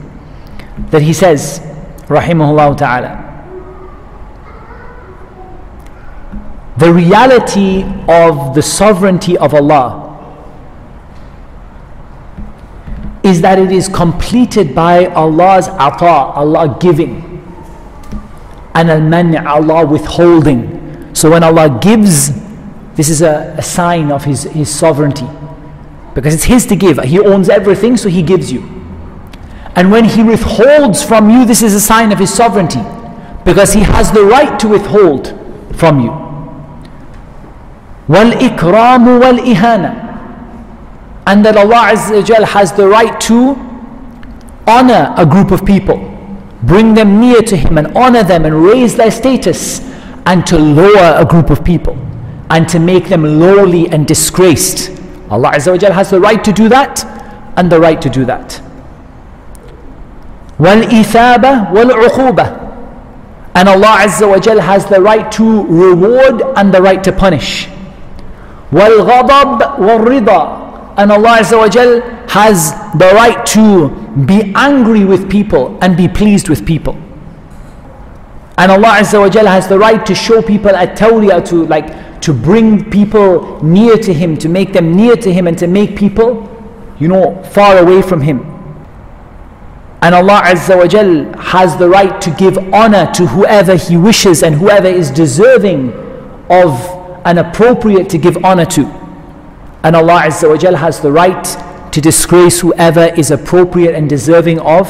[0.88, 1.60] that he says,
[2.06, 3.26] rahimahullah ta'ala,
[6.78, 10.06] the reality of the sovereignty of Allah
[13.22, 17.44] is that it is completed by Allah's ata, Allah giving,
[18.74, 21.14] and al mani, Allah withholding.
[21.14, 22.30] So when Allah gives,
[22.94, 25.28] this is a, a sign of His, His sovereignty.
[26.14, 26.98] because it's His to give.
[27.04, 28.79] He owns everything, so He gives you.
[29.79, 32.81] And when He withholds from you, this is a sign of His sovereignty,
[33.43, 35.27] because He has the right to withhold
[35.75, 36.11] from you.
[38.07, 43.55] وَالْإِكْرَامُ وَالْإِهَانَةِ And that Allah Azza has the right to
[44.67, 45.97] honor a group of people,
[46.63, 49.79] bring them near to Him and honor them and raise their status,
[50.25, 51.97] and to lower a group of people
[52.49, 54.89] and to make them lowly and disgraced.
[55.29, 57.03] Allah Azza has the right to do that
[57.57, 58.58] and the right to do that.
[60.59, 62.65] وَالْإِثَابَةِ وَالْعُقُوبَةِ
[63.55, 67.67] And Allah Azza has the right to reward and the right to punish.
[68.71, 73.89] وَالْغَضَبِ وَالرِّضَى And Allah Azza has the right to
[74.25, 76.95] be angry with people and be pleased with people.
[78.57, 82.89] And Allah Azza has the right to show people at tawliya to like to bring
[82.89, 86.49] people near to Him, to make them near to Him and to make people,
[86.97, 88.39] you know, far away from Him.
[90.01, 94.43] And Allah Azza wa Jal has the right to give honor to whoever He wishes
[94.43, 95.93] and whoever is deserving
[96.49, 96.79] of
[97.25, 98.85] and appropriate to give honor to.
[99.83, 101.43] And Allah Azza wa Jal has the right
[101.91, 104.85] to disgrace whoever is appropriate and deserving of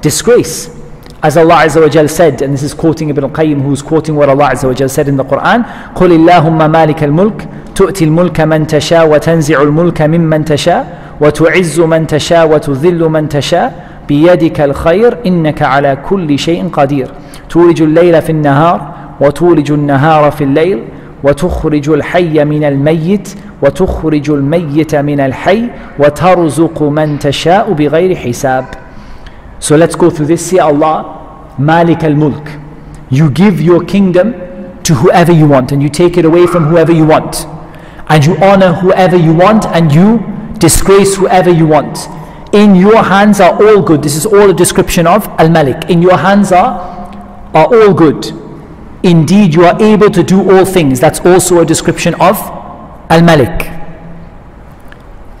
[0.00, 0.74] disgrace.
[1.22, 4.28] As Allah Azza wa Jal said, and this is quoting Ibn al-Qayyim who's quoting what
[4.28, 8.66] Allah Azza wa Jal said in the Quran, قُلِ اللَّهُمَّ مَالِكَ الْمُلْكِ تُؤْتِي الْمُلْكَ مَنْ
[8.66, 15.97] تَشَاءُ وَتَنْزِعُ الْمُلْكَ مِمَّنْ تَشَاءُ وَتُعِزُّ مَنْ تَشَاءُ وَتُذِلُّ مَنْ تَشَاءُ بيدك الخير إنك على
[16.09, 17.07] كل شيء قدير
[17.49, 20.79] تولج الليل في النهار وتولج النهار في الليل
[21.23, 25.63] وتخرج الحي من الميت وتخرج الميت من الحي
[25.99, 28.65] وترزق من تشاء بغير حساب
[29.59, 30.43] So let's go through this.
[30.49, 30.97] See Allah,
[31.57, 32.45] Malik al-Mulk.
[33.17, 34.27] You give your kingdom
[34.87, 37.33] to whoever you want and you take it away from whoever you want.
[38.11, 40.07] And you honor whoever you want and you
[40.65, 41.95] disgrace whoever you want.
[42.51, 44.03] In your hands are all good.
[44.03, 45.89] This is all a description of Al Malik.
[45.89, 46.79] In your hands are,
[47.53, 48.25] are all good.
[49.03, 50.99] Indeed, you are able to do all things.
[50.99, 52.37] That's also a description of
[53.09, 53.71] Al Malik.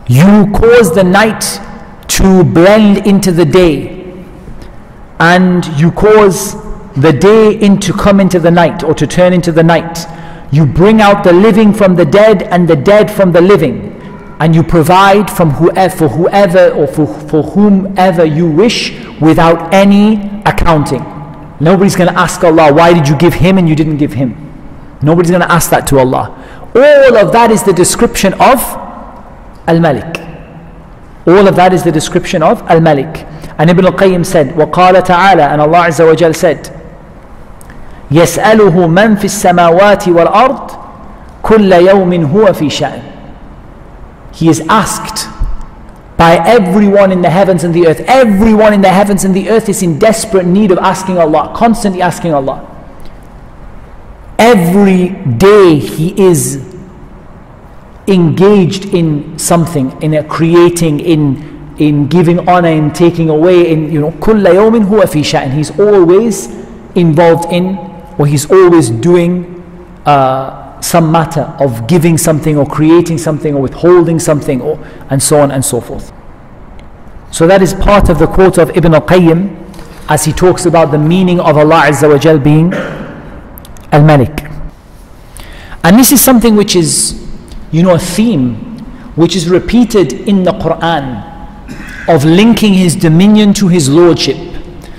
[0.07, 1.41] You cause the night
[2.07, 4.25] to blend into the day,
[5.19, 6.55] and you cause
[6.95, 10.05] the day into come into the night or to turn into the night.
[10.53, 13.90] You bring out the living from the dead and the dead from the living
[14.40, 20.42] and you provide from whoever, for whoever or for, for whomever you wish without any
[20.44, 21.04] accounting.
[21.58, 24.36] Nobody's going to ask Allah, why did you give him and you didn't give him?
[25.02, 26.34] Nobody's going to ask that to Allah.
[26.74, 28.60] All of that is the description of
[29.66, 30.20] Al Malik.
[31.26, 33.26] All of that is the description of Al Malik.
[33.58, 36.70] And Ibn al Qayyim said, وقال تعالى, and Allah Azza wa Jal said,
[38.10, 40.70] يسأله من في السماوات والأرض
[41.42, 43.09] كل يوم هو في شأن
[44.32, 45.28] he is asked
[46.16, 48.00] by everyone in the heavens and the earth.
[48.00, 52.00] Everyone in the heavens and the earth is in desperate need of asking Allah, constantly
[52.00, 52.72] asking Allah.
[54.38, 56.64] Every day he is
[58.06, 64.00] engaged in something, in a creating, in in giving honor, in taking away, in you
[64.00, 65.52] know, كل يوم هو في شأن.
[65.52, 66.48] He's always
[66.94, 67.76] involved in,
[68.18, 69.62] or he's always doing.
[70.06, 74.78] Uh, some matter of giving something or creating something or withholding something or,
[75.10, 76.12] and so on and so forth.
[77.30, 79.64] So that is part of the quote of Ibn al-Qayyim
[80.08, 82.72] as he talks about the meaning of Allah Azza wa Jal being
[83.92, 84.44] Al-Malik.
[85.82, 87.26] And this is something which is,
[87.72, 88.54] you know, a theme
[89.16, 91.24] which is repeated in the Quran
[92.08, 94.36] of linking His dominion to His lordship.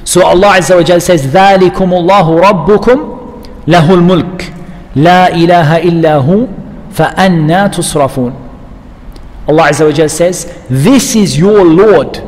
[0.03, 4.53] So Allah Azza wa Jal says, ذَلِكُمُ اللَّهُ رَبُّكُمْ لَهُ الْمُلْكُ
[4.94, 6.48] La ilaha illahu
[6.92, 8.32] fa'anna تصرفون.
[9.48, 12.18] Allah Azza wa Jal says, This is your Lord,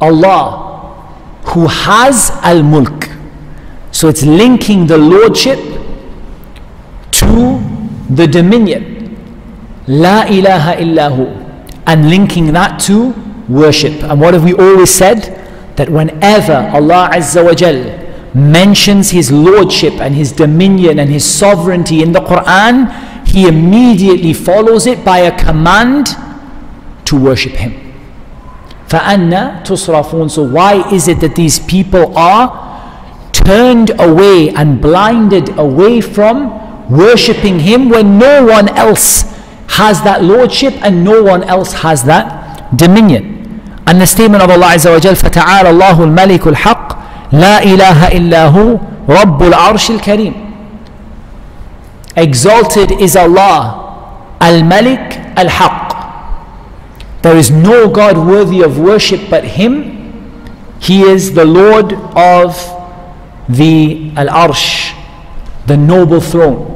[0.00, 0.94] Allah,
[1.46, 3.10] who has al mulk.
[3.90, 5.58] So it's linking the Lordship
[7.12, 7.60] to
[8.08, 9.16] the dominion.
[9.86, 11.42] La ilaha illahu.
[11.86, 13.12] And linking that to
[13.48, 14.02] worship.
[14.04, 15.40] And what have we always said?
[15.76, 22.01] That whenever Allah Azza wa Jalla mentions his lordship and his dominion and his sovereignty
[22.01, 22.91] in the Quran,
[23.27, 26.07] he immediately follows it by a command
[27.05, 27.73] to worship him.
[28.87, 32.67] فَأَنَّ تُصْرَفُونَ So why is it that these people are
[33.33, 39.21] turned away and blinded away from worshipping him when no one else
[39.67, 43.39] has that lordship and no one else has that dominion?
[43.85, 46.92] And the statement of Allah Azza wa Jal, فَتَعَالَ اللَّهُ الْمَلِكُ الْحَقِّ
[47.34, 48.78] لا إله إلا هو
[49.08, 50.34] رب العرش الكريم.
[52.16, 55.84] Exalted is Allah, Al Malik, Al Haqq.
[57.22, 59.72] There is no God worthy of worship but Him.
[60.78, 62.54] He is the Lord of
[63.48, 64.94] the Al Arsh,
[65.66, 66.70] the noble throne.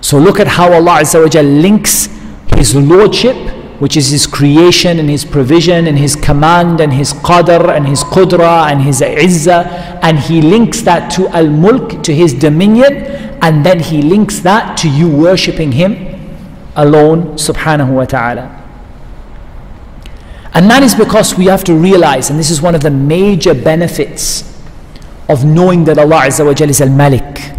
[0.00, 2.08] So look at how Allah Azza wa links
[2.54, 3.36] His Lordship
[3.80, 8.04] which is His creation and His provision and His command and His qadr and His
[8.04, 13.04] qudra and His izzah, and He links that to Al Mulk, to His dominion,
[13.42, 15.92] and then He links that to you worshipping Him
[16.76, 18.56] alone, subhanahu wa ta'ala.
[20.54, 23.54] And that is because we have to realize, and this is one of the major
[23.54, 24.46] benefits
[25.28, 27.50] of knowing that Allah Azza wa is Al Malik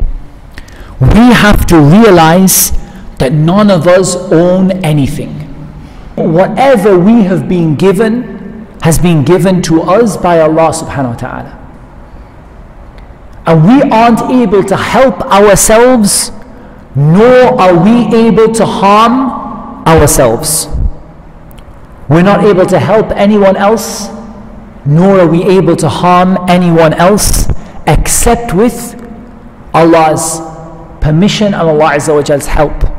[1.01, 2.71] we have to realize
[3.17, 5.40] that none of us own anything.
[6.27, 11.57] Whatever we have been given has been given to us by Allah subhanahu wa ta'ala.
[13.45, 16.31] And we aren't able to help ourselves,
[16.95, 19.29] nor are we able to harm
[19.87, 20.67] ourselves.
[22.09, 24.09] We're not able to help anyone else,
[24.85, 27.47] nor are we able to harm anyone else,
[27.87, 28.97] except with
[29.73, 30.41] Allah's
[31.01, 32.90] permission and Allah Azza wa Jal's help.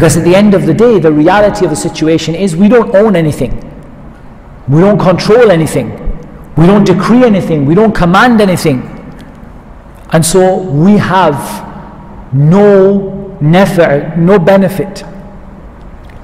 [0.00, 2.94] Because at the end of the day, the reality of the situation is we don't
[2.94, 3.52] own anything,
[4.66, 5.90] we don't control anything,
[6.56, 8.80] we don't decree anything, we don't command anything.
[10.10, 11.36] And so we have
[12.32, 15.04] no nafir, no benefit,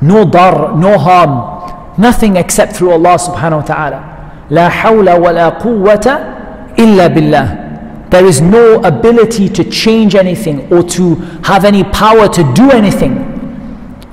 [0.00, 4.46] no dar, no harm, nothing except through Allah subhanahu wa ta'ala.
[4.48, 8.08] La hawla wa la quwwata illa billah.
[8.08, 13.35] There is no ability to change anything or to have any power to do anything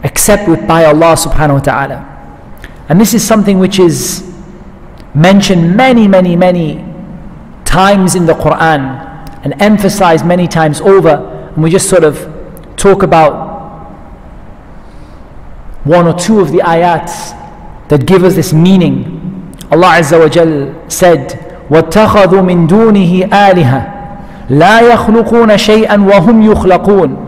[0.05, 1.99] except with by Allah subhanahu wa ta'ala.
[2.89, 4.25] And this is something which is
[5.15, 6.85] mentioned many, many, many
[7.65, 9.05] times in the Quran
[9.45, 11.51] and emphasized many times over.
[11.55, 12.17] And we just sort of
[12.77, 13.49] talk about
[15.85, 17.37] one or two of the ayats
[17.89, 19.55] that give us this meaning.
[19.71, 23.95] Allah Azza wa Jal said, واتخذوا من دونه آلهة
[24.51, 27.22] لا يخلقون شيئا وهم يخلقون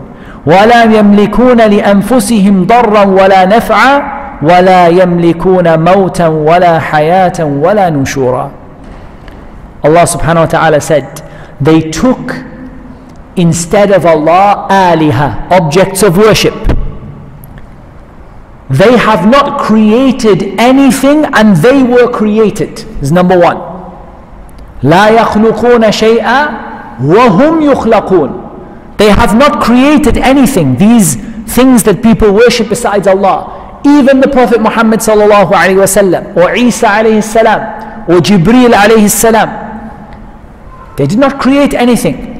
[0.46, 4.02] ولا يملكون لأنفسهم ضرا ولا نفعا
[4.42, 8.50] ولا يملكون موتا ولا حياة ولا نشورا
[9.84, 11.06] Allah subhanahu wa ta'ala said
[11.60, 12.34] they took
[13.36, 16.54] instead of Allah aliha objects of worship
[18.70, 23.58] they have not created anything and they were created is number one
[24.82, 26.48] لا يخلقون شيئا
[27.04, 28.45] وهم يخلقون
[28.96, 31.16] They have not created anything, these
[31.54, 33.80] things that people worship besides Allah.
[33.84, 37.60] Even the Prophet Muhammad sallallahu alayhi wasallam, or Isa alayhi salam,
[38.08, 39.64] or Jibril alayhi salam.
[40.96, 42.34] They did not create anything.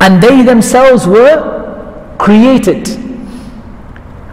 [0.00, 2.88] And they themselves were created.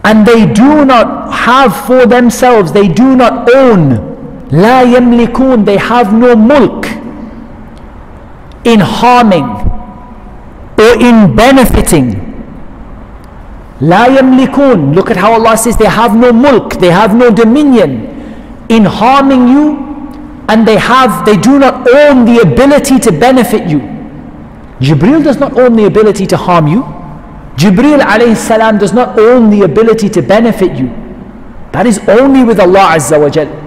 [0.03, 4.07] And they do not have for themselves, they do not own.
[4.49, 6.87] La yamlikun, they have no mulk
[8.65, 9.68] in harming
[10.78, 12.20] or in benefiting.
[13.80, 14.94] La yamlikun.
[14.94, 18.10] Look at how Allah says they have no mulk, they have no dominion
[18.68, 19.76] in harming you,
[20.48, 23.80] and they have they do not own the ability to benefit you.
[24.80, 26.82] Jibril does not own the ability to harm you.
[27.56, 30.88] Jibril alayhi salam does not own the ability to benefit you.
[31.72, 33.60] That is only with Allah Azza wa Jalla.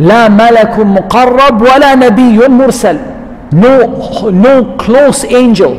[0.00, 2.98] لا ملك مقرب ولا نبي مرسل
[3.52, 5.74] no, no close angel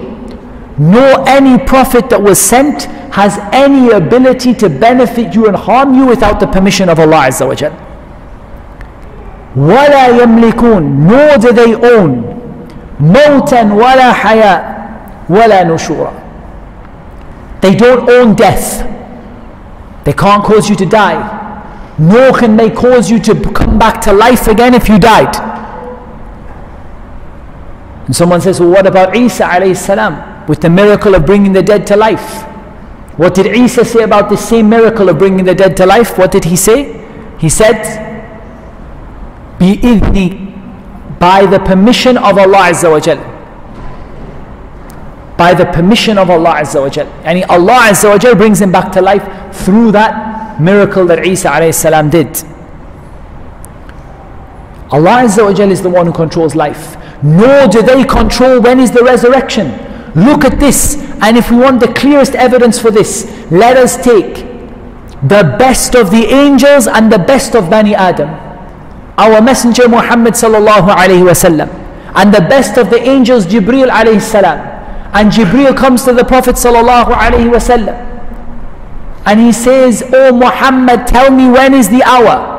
[0.78, 2.84] no any prophet that was sent
[3.14, 7.48] has any ability to benefit you and harm you without the permission of Allah Azza
[7.48, 7.72] wa Jal.
[9.56, 12.24] ولا يملكون nor do they own
[13.00, 14.64] موتا ولا حياة
[15.30, 16.12] ولا نشورا
[17.62, 18.88] they don't own death
[20.06, 21.42] they can't cause you to die
[22.02, 25.36] nor can they cause you to come back to life again if you died.
[28.06, 31.64] And someone says, well, what about Isa alayhi salam with the miracle of bringing the
[31.64, 32.44] dead to life?
[33.18, 36.18] What did Isa say about the same miracle of bringing the dead to life?
[36.18, 36.98] What did he say?
[37.40, 37.78] He said,
[39.60, 40.52] بِإِذْنِ
[41.22, 43.20] by the permission of Allah Azza wa Jal.
[45.38, 47.06] By the permission of Allah Azza wa Jal.
[47.24, 49.22] And Allah Azza wa Jal brings him back to life
[49.56, 52.28] through that miracle that Isa alayhi did.
[54.92, 56.98] Allah Azza wa Jal is the one who controls life.
[57.27, 59.67] Nor do they control when is the resurrection.
[60.15, 60.95] Look at this.
[61.21, 64.47] And if we want the clearest evidence for this, let us take
[65.23, 68.29] the best of the angels and the best of Bani Adam.
[69.19, 71.69] Our Messenger Muhammad sallallahu alayhi wasallam.
[72.15, 74.59] And the best of the angels Jibril alayhi salam.
[75.13, 78.07] And Jibril comes to the Prophet sallallahu alayhi wasallam
[79.27, 82.55] and he says, Oh Muhammad, tell me when is the hour?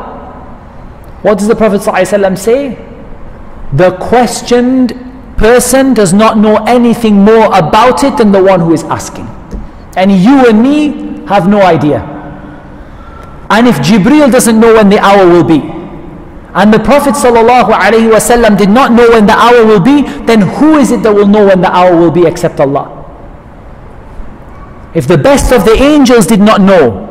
[1.23, 2.75] What does the Prophet ﷺ say?
[3.73, 4.93] The questioned
[5.37, 9.27] person does not know anything more about it than the one who is asking.
[9.95, 11.99] And you and me have no idea.
[13.49, 15.59] And if Jibreel doesn't know when the hour will be,
[16.53, 20.91] and the Prophet ﷺ did not know when the hour will be, then who is
[20.91, 22.93] it that will know when the hour will be except Allah?
[24.95, 27.03] If the best of the angels did not know,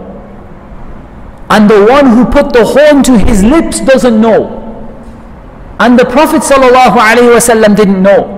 [1.48, 4.65] and the one who put the horn to his lips doesn't know,
[5.79, 8.37] and the Prophet ﷺ didn't know,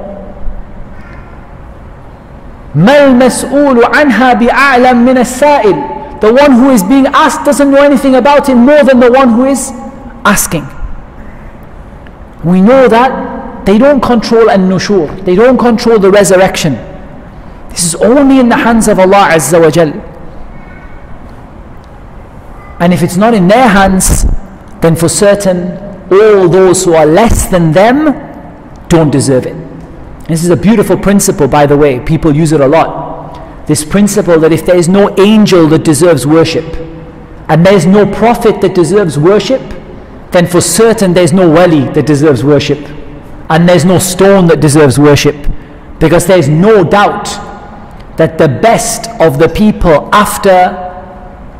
[2.75, 8.15] ما المسؤول عنها بأعلم من السائل The one who is being asked doesn't know anything
[8.15, 9.71] about it more than the one who is
[10.23, 10.65] asking.
[12.45, 15.25] We know that they don't control an-nushur.
[15.25, 16.75] They don't control the resurrection.
[17.69, 19.91] This is only in the hands of Allah Azza wa Jal.
[22.79, 24.25] And if it's not in their hands,
[24.81, 28.06] then for certain, all those who are less than them
[28.88, 29.56] don't deserve it.
[30.28, 32.00] This is a beautiful principle, by the way.
[32.00, 33.66] People use it a lot.
[33.66, 36.64] This principle that if there is no angel that deserves worship,
[37.48, 39.62] and there is no prophet that deserves worship,
[40.30, 42.78] then for certain there's no wali that deserves worship,
[43.50, 45.36] and there's no stone that deserves worship,
[45.98, 47.24] because there's no doubt
[48.18, 50.84] that the best of the people after,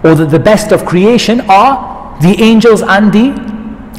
[0.05, 3.48] or that the best of creation are the angels and the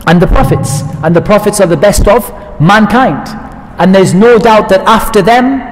[0.08, 2.30] and the prophets, and the prophets are the best of
[2.60, 3.28] mankind.
[3.80, 5.66] And there's no doubt that after them,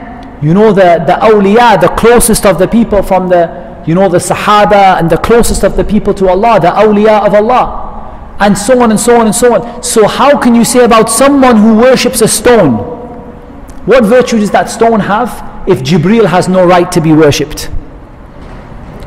[0.44, 4.20] you know the the awliya, the closest of the people from the you know the
[4.20, 8.82] Sahaba and the closest of the people to Allah, the awliya of Allah, and so
[8.82, 9.84] on and so on and so on.
[9.84, 12.96] So how can you say about someone who worships a stone?
[13.86, 15.48] What virtue does that stone have?
[15.68, 17.70] if Jibreel has no right to be worshipped.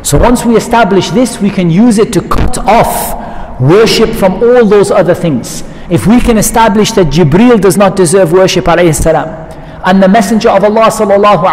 [0.03, 3.17] So once we establish this, we can use it to cut off
[3.61, 5.63] worship from all those other things.
[5.91, 10.91] If we can establish that Jibreel does not deserve worship, and the Messenger of Allah
[10.91, 11.45] sallallahu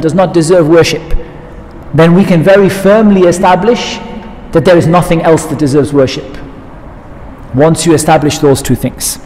[0.00, 1.02] does not deserve worship,
[1.94, 3.98] then we can very firmly establish
[4.52, 6.38] that there is nothing else that deserves worship.
[7.54, 9.18] Once you establish those two things.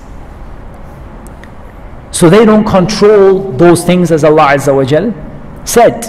[2.13, 4.59] So they don't control those things as Allah
[5.65, 6.07] said.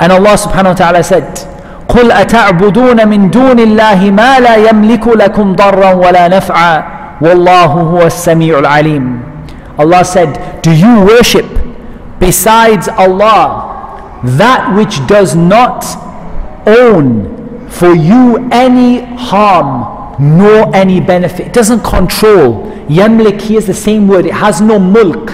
[0.00, 1.48] And Allah subhanahu wa ta'ala said,
[1.89, 6.83] قل أتعبدون من دون الله ما لا يملك لكم ضرا ولا نفعا
[7.21, 9.19] والله هو السميع العليم
[9.79, 11.45] Allah said, Do you worship
[12.19, 15.85] besides Allah that which does not
[16.65, 21.47] own for you any harm nor any benefit?
[21.47, 22.65] It doesn't control.
[22.89, 24.25] Yamlik here is the same word.
[24.25, 25.29] It has no mulk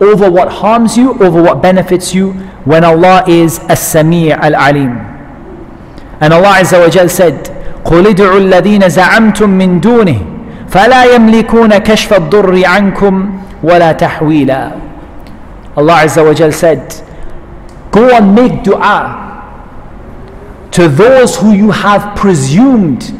[0.00, 2.32] over what harms you, over what benefits you
[2.64, 5.11] when Allah is As-Sami' Al-Alim.
[6.22, 7.44] And Allah Azza wa Jal said,
[7.84, 10.18] قُلِ ادْعُوا الَّذِينَ زَعَمْتُم مِّن دُونِهِ
[10.68, 13.30] فَلَا يَمْلِكُونَ كَشْفَ الضُّرِّ عَنكُمْ
[13.62, 14.72] وَلَا تَحْوِيلًا
[15.76, 16.92] Allah Azza wa Jal said,
[17.92, 19.24] Go and make dua
[20.72, 23.14] to those who you have presumed.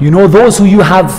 [0.00, 1.10] You know, those who you have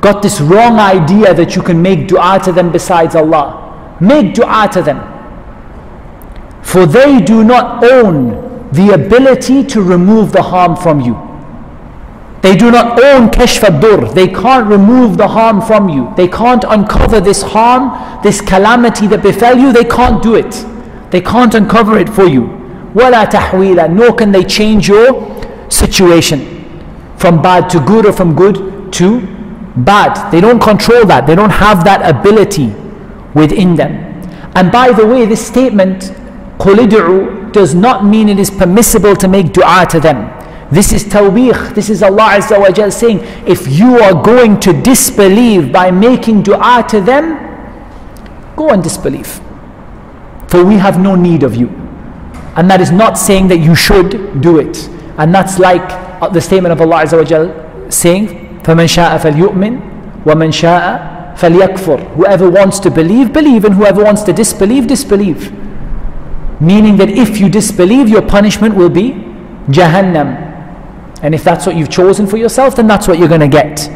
[0.00, 3.96] got this wrong idea that you can make dua to them besides Allah.
[4.00, 5.00] Make dua to them.
[6.62, 11.16] For they do not own the ability to remove the harm from you.
[12.42, 14.06] They do not own kashf dur.
[14.12, 16.12] They can't remove the harm from you.
[16.16, 19.72] They can't uncover this harm, this calamity that befell you.
[19.72, 20.64] They can't do it.
[21.10, 22.42] They can't uncover it for you.
[22.94, 23.90] ولا تحويلا.
[23.90, 25.08] Nor can they change your
[25.68, 26.40] situation
[27.16, 29.20] from bad to good or from good to
[29.76, 30.30] bad.
[30.30, 31.26] They don't control that.
[31.26, 32.72] They don't have that ability
[33.34, 33.92] within them.
[34.54, 36.12] And by the way, this statement,
[36.58, 40.32] قُلِدْعُ does not mean it is permissible to make dua to them.
[40.70, 41.74] This is tawbih.
[41.74, 46.42] This is Allah Azza wa Jal saying, if you are going to disbelieve by making
[46.42, 47.38] dua to them,
[48.56, 49.40] go and disbelieve.
[50.48, 51.68] For we have no need of you.
[52.56, 54.88] And that is not saying that you should do it.
[55.18, 55.84] And that's like
[56.22, 59.78] uh, the statement of Allah Azza wa Jal saying, فمن شاء فليؤمن
[60.26, 60.84] ومن شاء
[61.36, 65.52] فليكفر whoever wants to believe believe and whoever wants to disbelieve disbelieve
[66.61, 69.11] meaning that if you disbelieve your punishment will be
[69.67, 70.47] jahannam.
[71.23, 73.89] And if that's what you've chosen for yourself then that's what you're going to get.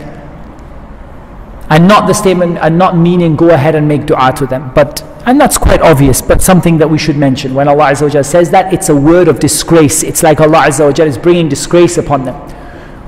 [1.70, 4.72] And not the statement and not meaning go ahead and make dua to them.
[4.74, 7.54] But and that's quite obvious but something that we should mention.
[7.54, 10.04] When Allah Azza wa says that it's a word of disgrace.
[10.04, 12.36] It's like Allah Azza wa is bringing disgrace upon them.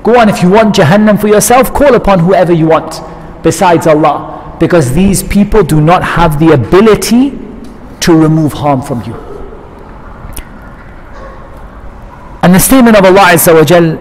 [0.02, 3.00] Go on, if you want Jahannam for yourself, call upon whoever you want
[3.42, 4.56] besides Allah.
[4.58, 7.38] Because these people do not have the ability
[8.00, 9.27] to remove harm from you.
[12.42, 13.98] Of Allah Azza wa Jal,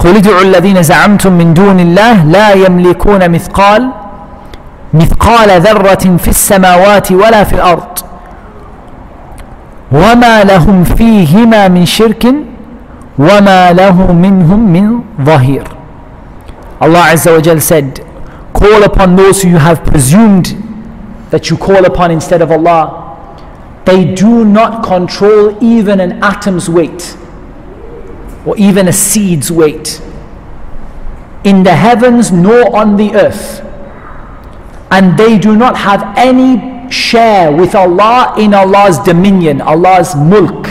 [0.00, 3.90] قل ادعوا الذين زعمتم من دون الله لا يملكون مثقال
[4.94, 7.98] مثقال ذرة في السماوات ولا في الأرض
[9.92, 12.26] وما لهم فيهما من شرك
[13.18, 15.64] وما له منهم من ظهير
[16.80, 18.00] Allah Azza wa Jal said
[18.54, 20.56] call upon those who you have presumed
[21.30, 22.99] that you call upon instead of Allah
[23.84, 27.16] they do not control even an atom's weight
[28.44, 30.00] or even a seed's weight
[31.44, 33.60] in the heavens nor on the earth.
[34.90, 40.66] And they do not have any share with Allah in Allah's dominion, Allah's mulk.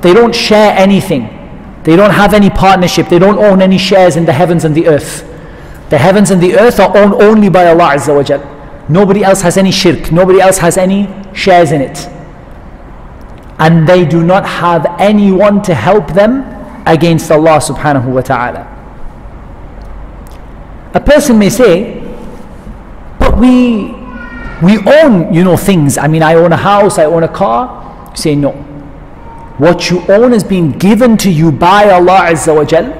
[0.00, 1.36] They don't share anything.
[1.84, 3.08] They don't have any partnership.
[3.08, 5.26] They don't own any shares in the heavens and the earth.
[5.90, 8.84] The heavens and the earth are owned only by Allah wa.
[8.88, 10.10] Nobody else has any shirk.
[10.10, 12.08] Nobody else has any shares in it
[13.60, 16.40] and they do not have anyone to help them
[16.86, 18.64] against Allah subhanahu wa ta'ala.
[20.94, 22.00] A person may say,
[23.18, 23.94] but we
[24.62, 25.96] we own, you know, things.
[25.96, 28.10] I mean, I own a house, I own a car.
[28.10, 28.52] You say no.
[29.56, 32.92] What you own is being given to you by Allah Azza wa Jal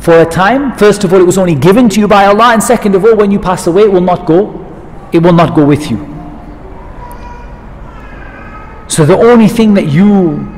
[0.00, 0.76] for a time.
[0.78, 3.16] First of all, it was only given to you by Allah, and second of all,
[3.16, 4.54] when you pass away, it will not go,
[5.12, 6.09] it will not go with you.
[8.90, 10.50] So the only thing that you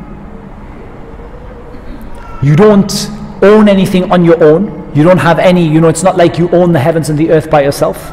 [2.42, 2.90] you don't
[3.42, 4.90] own anything on your own.
[4.94, 7.30] You don't have any, you know, it's not like you own the heavens and the
[7.30, 8.10] earth by yourself.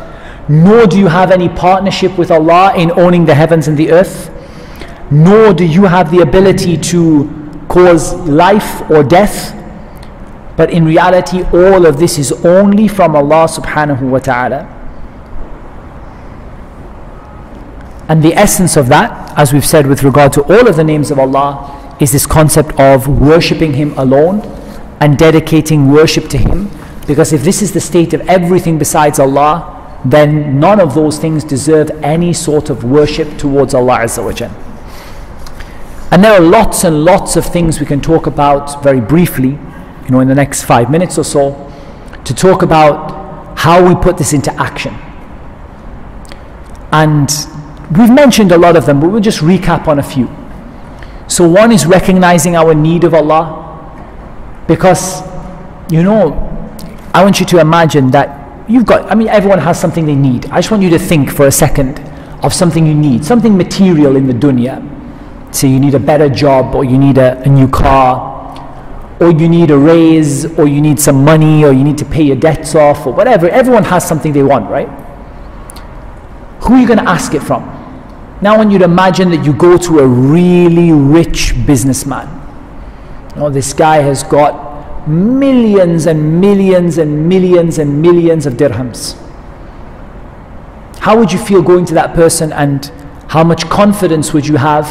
[0.49, 4.30] Nor do you have any partnership with Allah in owning the heavens and the earth.
[5.09, 9.55] Nor do you have the ability to cause life or death.
[10.57, 14.79] But in reality, all of this is only from Allah subhanahu wa ta'ala.
[18.10, 21.12] And the essence of that, as we've said with regard to all of the names
[21.12, 24.41] of Allah, is this concept of worshipping Him alone
[24.99, 26.72] and dedicating worship to Him.
[27.05, 31.43] Because if this is the state of everything besides Allah, then none of those things
[31.43, 34.49] deserve any sort of worship towards Allah Azza wa.
[36.12, 40.10] And there are lots and lots of things we can talk about very briefly, you
[40.10, 41.72] know, in the next five minutes or so,
[42.24, 44.95] to talk about how we put this into action.
[46.91, 47.30] And
[47.98, 50.30] We've mentioned a lot of them, but we'll just recap on a few.
[51.28, 53.66] So, one is recognizing our need of Allah.
[54.68, 55.24] Because,
[55.92, 56.46] you know,
[57.14, 60.46] I want you to imagine that you've got, I mean, everyone has something they need.
[60.52, 62.00] I just want you to think for a second
[62.44, 64.86] of something you need, something material in the dunya.
[65.54, 69.50] Say you need a better job, or you need a, a new car, or you
[69.50, 72.76] need a raise, or you need some money, or you need to pay your debts
[72.76, 73.50] off, or whatever.
[73.50, 74.88] Everyone has something they want, right?
[76.62, 77.79] Who are you going to ask it from?
[78.42, 82.40] Now, when you'd imagine that you go to a really rich businessman,
[83.40, 89.18] know, this guy has got millions and millions and millions and millions of dirhams.
[91.00, 92.86] How would you feel going to that person and
[93.30, 94.88] how much confidence would you have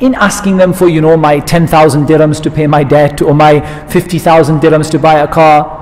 [0.00, 3.60] in asking them for, you know, my 10,000 dirhams to pay my debt or my
[3.88, 5.76] 50,000 dirhams to buy a car?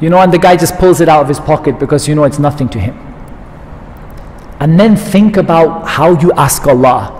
[0.00, 2.24] You know, and the guy just pulls it out of his pocket because, you know,
[2.24, 3.11] it's nothing to him.
[4.62, 7.10] And then think about how you ask Allah.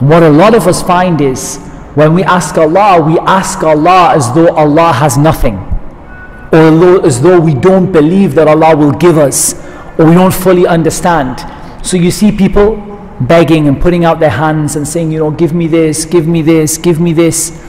[0.00, 1.58] What a lot of us find is
[1.94, 5.56] when we ask Allah, we ask Allah as though Allah has nothing,
[6.50, 9.52] or as though we don't believe that Allah will give us,
[9.98, 11.44] or we don't fully understand.
[11.84, 12.76] So you see people
[13.20, 16.40] begging and putting out their hands and saying, you know, give me this, give me
[16.40, 17.62] this, give me this.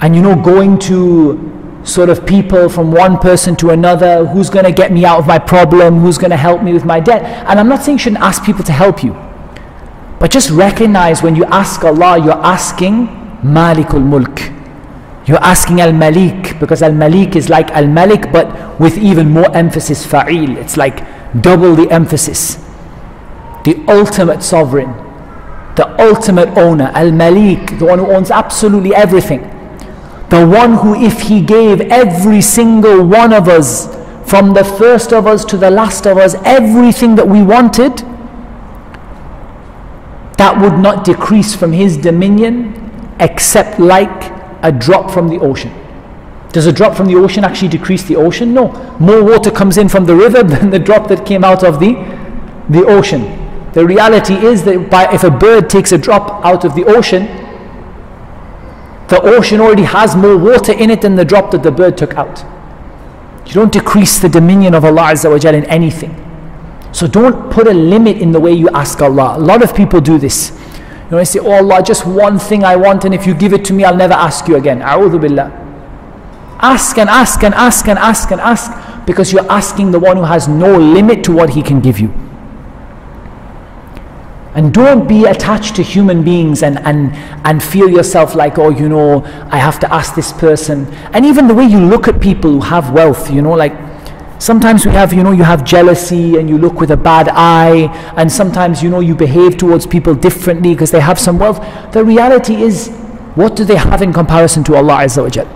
[0.00, 4.64] And you know, going to sort of people from one person to another who's going
[4.64, 7.22] to get me out of my problem, who's going to help me with my debt.
[7.46, 9.12] And I'm not saying you shouldn't ask people to help you.
[10.18, 13.08] But just recognize when you ask Allah, you're asking
[13.42, 14.40] Malikul Mulk.
[15.26, 19.54] You're asking Al Malik because Al Maleek is like Al Malik but with even more
[19.56, 20.56] emphasis, Fa'il.
[20.56, 21.04] It's like
[21.40, 22.56] double the emphasis.
[23.64, 24.92] The ultimate sovereign,
[25.76, 29.50] the ultimate owner, Al Malik, the one who owns absolutely everything.
[30.34, 33.86] The one who, if He gave every single one of us,
[34.28, 37.98] from the first of us to the last of us, everything that we wanted,
[40.36, 42.74] that would not decrease from His dominion
[43.20, 44.32] except like
[44.64, 45.72] a drop from the ocean.
[46.50, 48.52] Does a drop from the ocean actually decrease the ocean?
[48.52, 48.72] No.
[48.98, 51.92] More water comes in from the river than the drop that came out of the,
[52.70, 53.22] the ocean.
[53.72, 57.43] The reality is that by, if a bird takes a drop out of the ocean,
[59.08, 62.14] the ocean already has more water in it than the drop that the bird took
[62.14, 62.44] out.
[63.46, 66.14] You don't decrease the dominion of Allah Azza wa Jal in anything.
[66.92, 69.36] So don't put a limit in the way you ask Allah.
[69.36, 70.50] A lot of people do this.
[71.04, 73.52] You know, I say, Oh Allah, just one thing I want, and if you give
[73.52, 74.80] it to me, I'll never ask you again.
[74.80, 75.50] A'udhu billah.
[76.60, 78.70] Ask and ask and ask and ask and ask
[79.06, 82.08] because you're asking the one who has no limit to what he can give you.
[84.54, 87.12] And don't be attached to human beings and, and,
[87.44, 90.86] and feel yourself like, oh, you know, I have to ask this person.
[91.12, 93.72] And even the way you look at people who have wealth, you know, like
[94.38, 97.92] sometimes we have, you know, you have jealousy and you look with a bad eye.
[98.16, 101.58] And sometimes, you know, you behave towards people differently because they have some wealth.
[101.92, 102.90] The reality is,
[103.34, 105.48] what do they have in comparison to Allah Azza wa Jal?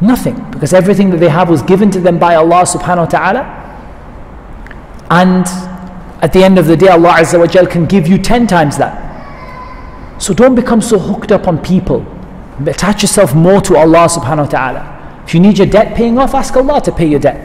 [0.00, 0.34] Nothing.
[0.50, 3.60] Because everything that they have was given to them by Allah subhanahu wa ta'ala.
[5.10, 5.46] And
[6.24, 8.78] at the end of the day, Allah Azza wa Jal can give you 10 times
[8.78, 8.94] that.
[10.22, 12.00] So don't become so hooked up on people.
[12.66, 15.22] Attach yourself more to Allah subhanahu wa ta'ala.
[15.26, 17.38] If you need your debt paying off, ask Allah to pay your debt.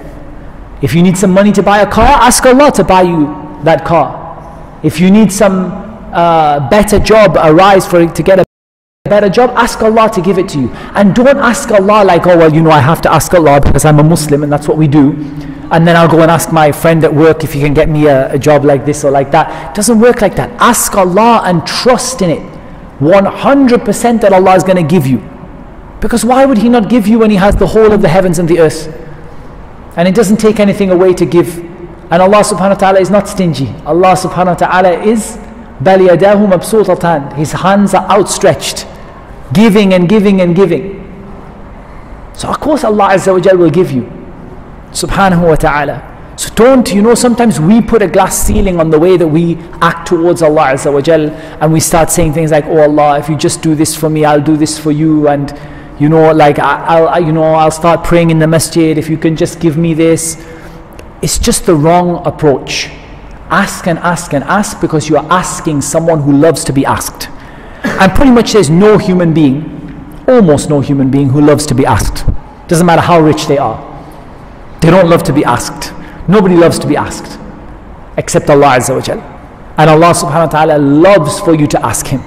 [0.81, 3.25] If you need some money to buy a car, ask Allah to buy you
[3.65, 4.07] that car.
[4.81, 5.57] If you need some
[6.13, 8.45] uh, better job arise for to get a
[9.09, 10.69] better job, ask Allah to give it to you.
[10.95, 13.83] And don't ask Allah like, oh, well, you know, I have to ask Allah because
[13.83, 15.11] I'm a Muslim and that's what we do
[15.70, 18.06] and then I'll go and ask my friend at work if he can get me
[18.06, 19.70] a, a job like this or like that.
[19.70, 20.50] It doesn't work like that.
[20.60, 22.42] Ask Allah and trust in it.
[23.00, 25.18] 100% that Allah is going to give you.
[26.00, 28.38] Because why would He not give you when He has the whole of the heavens
[28.38, 28.86] and the earth?
[29.96, 31.58] And it doesn't take anything away to give.
[32.10, 33.68] And Allah subhanahu wa ta'ala is not stingy.
[33.86, 35.38] Allah subhanahu wa ta'ala is
[35.82, 38.86] بَلْ يَدَاهُ مَبْسُوطَتان His hands are outstretched.
[39.52, 41.00] Giving and giving and giving.
[42.34, 44.17] So of course Allah Azza wa will give you
[44.91, 46.09] subhanahu wa ta'ala.
[46.39, 49.57] So don't, you know, sometimes we put a glass ceiling on the way that we
[49.81, 53.27] act towards Allah Azza wa Jal and we start saying things like, oh Allah, if
[53.27, 55.51] you just do this for me, I'll do this for you and
[55.99, 59.17] you know, like I'll, I, you know, I'll start praying in the masjid if you
[59.17, 60.41] can just give me this.
[61.21, 62.87] It's just the wrong approach.
[63.49, 67.27] Ask and ask and ask because you are asking someone who loves to be asked.
[67.83, 71.85] And pretty much there's no human being, almost no human being who loves to be
[71.85, 72.25] asked.
[72.69, 73.88] Doesn't matter how rich they are.
[74.81, 75.93] They don't love to be asked.
[76.27, 77.39] Nobody loves to be asked
[78.19, 79.19] except Allah Azza wa Jal.
[79.77, 82.19] And Allah subhanahu wa ta'ala loves for you to ask Him.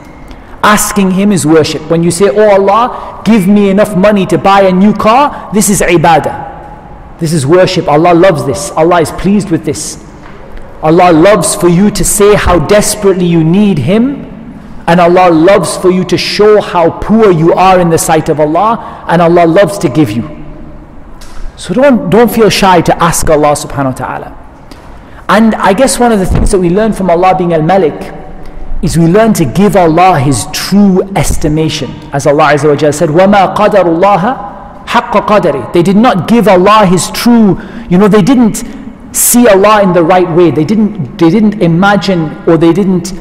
[0.65, 1.83] Asking Him is worship.
[1.91, 5.69] When you say, Oh Allah, give me enough money to buy a new car, this
[5.69, 6.49] is ibadah.
[7.19, 7.87] This is worship.
[7.89, 8.71] Allah loves this.
[8.73, 10.03] Allah is pleased with this.
[10.83, 14.25] Allah loves for you to say how desperately you need Him.
[14.89, 18.41] And Allah loves for you to show how poor you are in the sight of
[18.41, 19.05] Allah.
[19.09, 20.42] And Allah loves to give you.
[21.62, 24.30] So don't, don't feel shy to ask Allah subhanahu wa ta'ala.
[25.30, 28.14] And I guess one of the things that we learn from Allah being Al Malik
[28.82, 31.90] is we learn to give Allah His true estimation.
[32.14, 36.86] As Allah Azza wa said, وَمَا قَدَرُ اللَّهَ حَقَّ قَدَرِ They did not give Allah
[36.86, 38.64] His true, you know, they didn't
[39.16, 40.52] see Allah in the right way.
[40.52, 43.14] They didn't, they didn't imagine or they didn't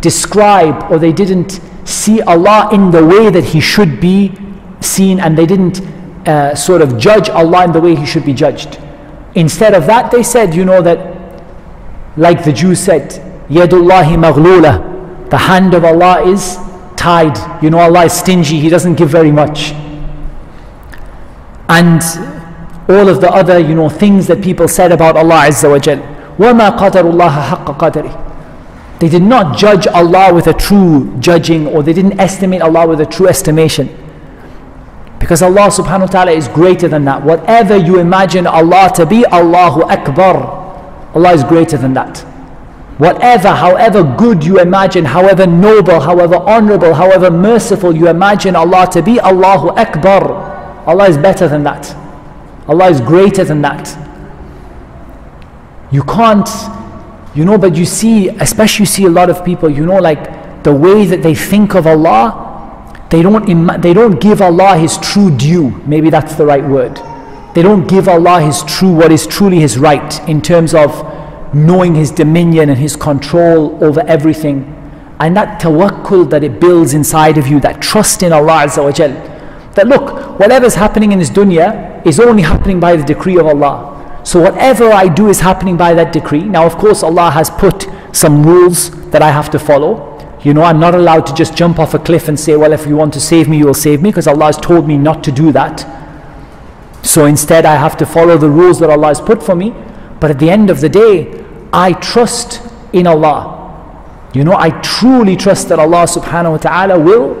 [0.00, 4.32] describe or they didn't see Allah in the way that He should be
[4.80, 5.80] seen and they didn't
[6.28, 8.78] uh, sort of judge Allah in the way He should be judged.
[9.34, 11.14] Instead of that, they said, you know, that
[12.16, 13.10] like the Jews said,
[13.50, 16.56] Yadullahi maghlula, the hand of Allah is
[16.96, 17.36] tied.
[17.62, 19.72] You know, Allah is stingy, He doesn't give very much.
[21.68, 22.00] And
[22.88, 25.98] all of the other, you know, things that people said about Allah Azza wa Jal.
[26.38, 31.82] وَمَا قَدَرُ اللَّهَ حَقَّ قَدَرِهِ They did not judge Allah with a true judging or
[31.82, 33.88] they didn't estimate Allah with a true estimation.
[35.19, 37.23] Because Allah subhanahu wa ta'ala is greater than that.
[37.23, 40.57] Whatever you imagine Allah to be, Allahu Akbar.
[41.13, 42.19] Allah is greater than that.
[42.99, 49.01] Whatever, however good you imagine, however noble, however honorable, however merciful you imagine Allah to
[49.01, 50.83] be, Allahu Akbar.
[50.85, 51.95] Allah is better than that.
[52.67, 53.87] Allah is greater than that.
[55.91, 56.47] You can't,
[57.33, 60.63] you know, but you see, especially you see a lot of people, you know, like
[60.63, 62.48] the way that they think of Allah,
[63.09, 65.71] they don't, Im- they don't give Allah His true due.
[65.85, 66.99] Maybe that's the right word.
[67.55, 71.05] They don't give Allah His true, what is truly His right in terms of
[71.53, 74.75] knowing His dominion and His control over everything.
[75.19, 78.91] And that tawakkul that it builds inside of you, that trust in Allah Azza wa
[78.91, 79.11] Jal.
[79.73, 84.21] That look, whatever's happening in this dunya is only happening by the decree of Allah.
[84.23, 86.43] So whatever I do is happening by that decree.
[86.43, 90.08] Now, of course, Allah has put some rules that I have to follow.
[90.41, 92.85] You know, I'm not allowed to just jump off a cliff and say, well, if
[92.85, 95.23] you want to save me, you will save me, because Allah has told me not
[95.25, 95.85] to do that.
[97.03, 99.73] So instead, I have to follow the rules that Allah has put for me.
[100.19, 102.61] But at the end of the day, I trust
[102.93, 103.57] in Allah.
[104.33, 107.35] You know, I truly trust that Allah subhanahu wa ta'ala will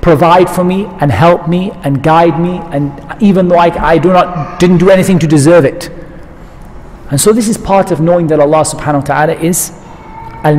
[0.00, 2.92] provide for me and help me and guide me, and
[3.22, 5.90] even though I, I do not, didn't do anything to deserve it.
[7.10, 9.70] And so this is part of knowing that Allah subhanahu wa ta'ala is
[10.44, 10.56] Al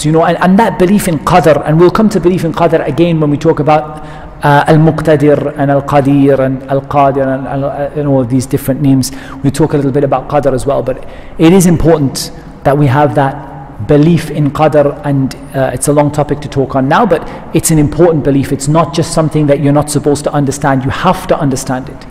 [0.00, 2.86] You know, and, and that belief in qadr, and we'll come to belief in qadr
[2.88, 4.02] again when we talk about
[4.42, 9.12] uh, al-muqtadir and al-qadir and al-qadir and, al- and all of these different names.
[9.44, 11.06] We talk a little bit about qadr as well, but
[11.38, 12.32] it is important
[12.64, 16.74] that we have that belief in qadr and uh, it's a long topic to talk
[16.74, 17.22] on now, but
[17.54, 18.52] it's an important belief.
[18.52, 22.06] It's not just something that you're not supposed to understand, you have to understand it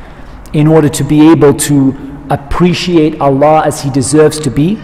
[0.54, 4.78] in order to be able to appreciate Allah as He deserves to be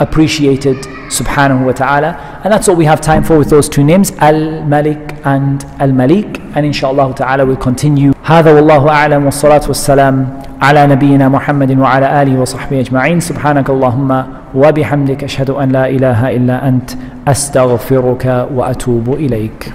[0.00, 4.12] appreciated subhanahu wa ta'ala and that's what we have time for with those two names
[4.18, 6.40] Al-Malik and Al-Malik.
[6.56, 8.12] And inshallah ta'ala we'll continue.
[8.24, 10.28] هذا والله أعلم والصلاة والسلام
[10.62, 16.68] على نبينا محمد وعلى آله وصحبه أجمعين سبحانك اللهم وبحمدك أشهد أن لا إله إلا
[16.68, 16.90] أنت
[17.28, 19.72] أستغفرك وأتوب إليك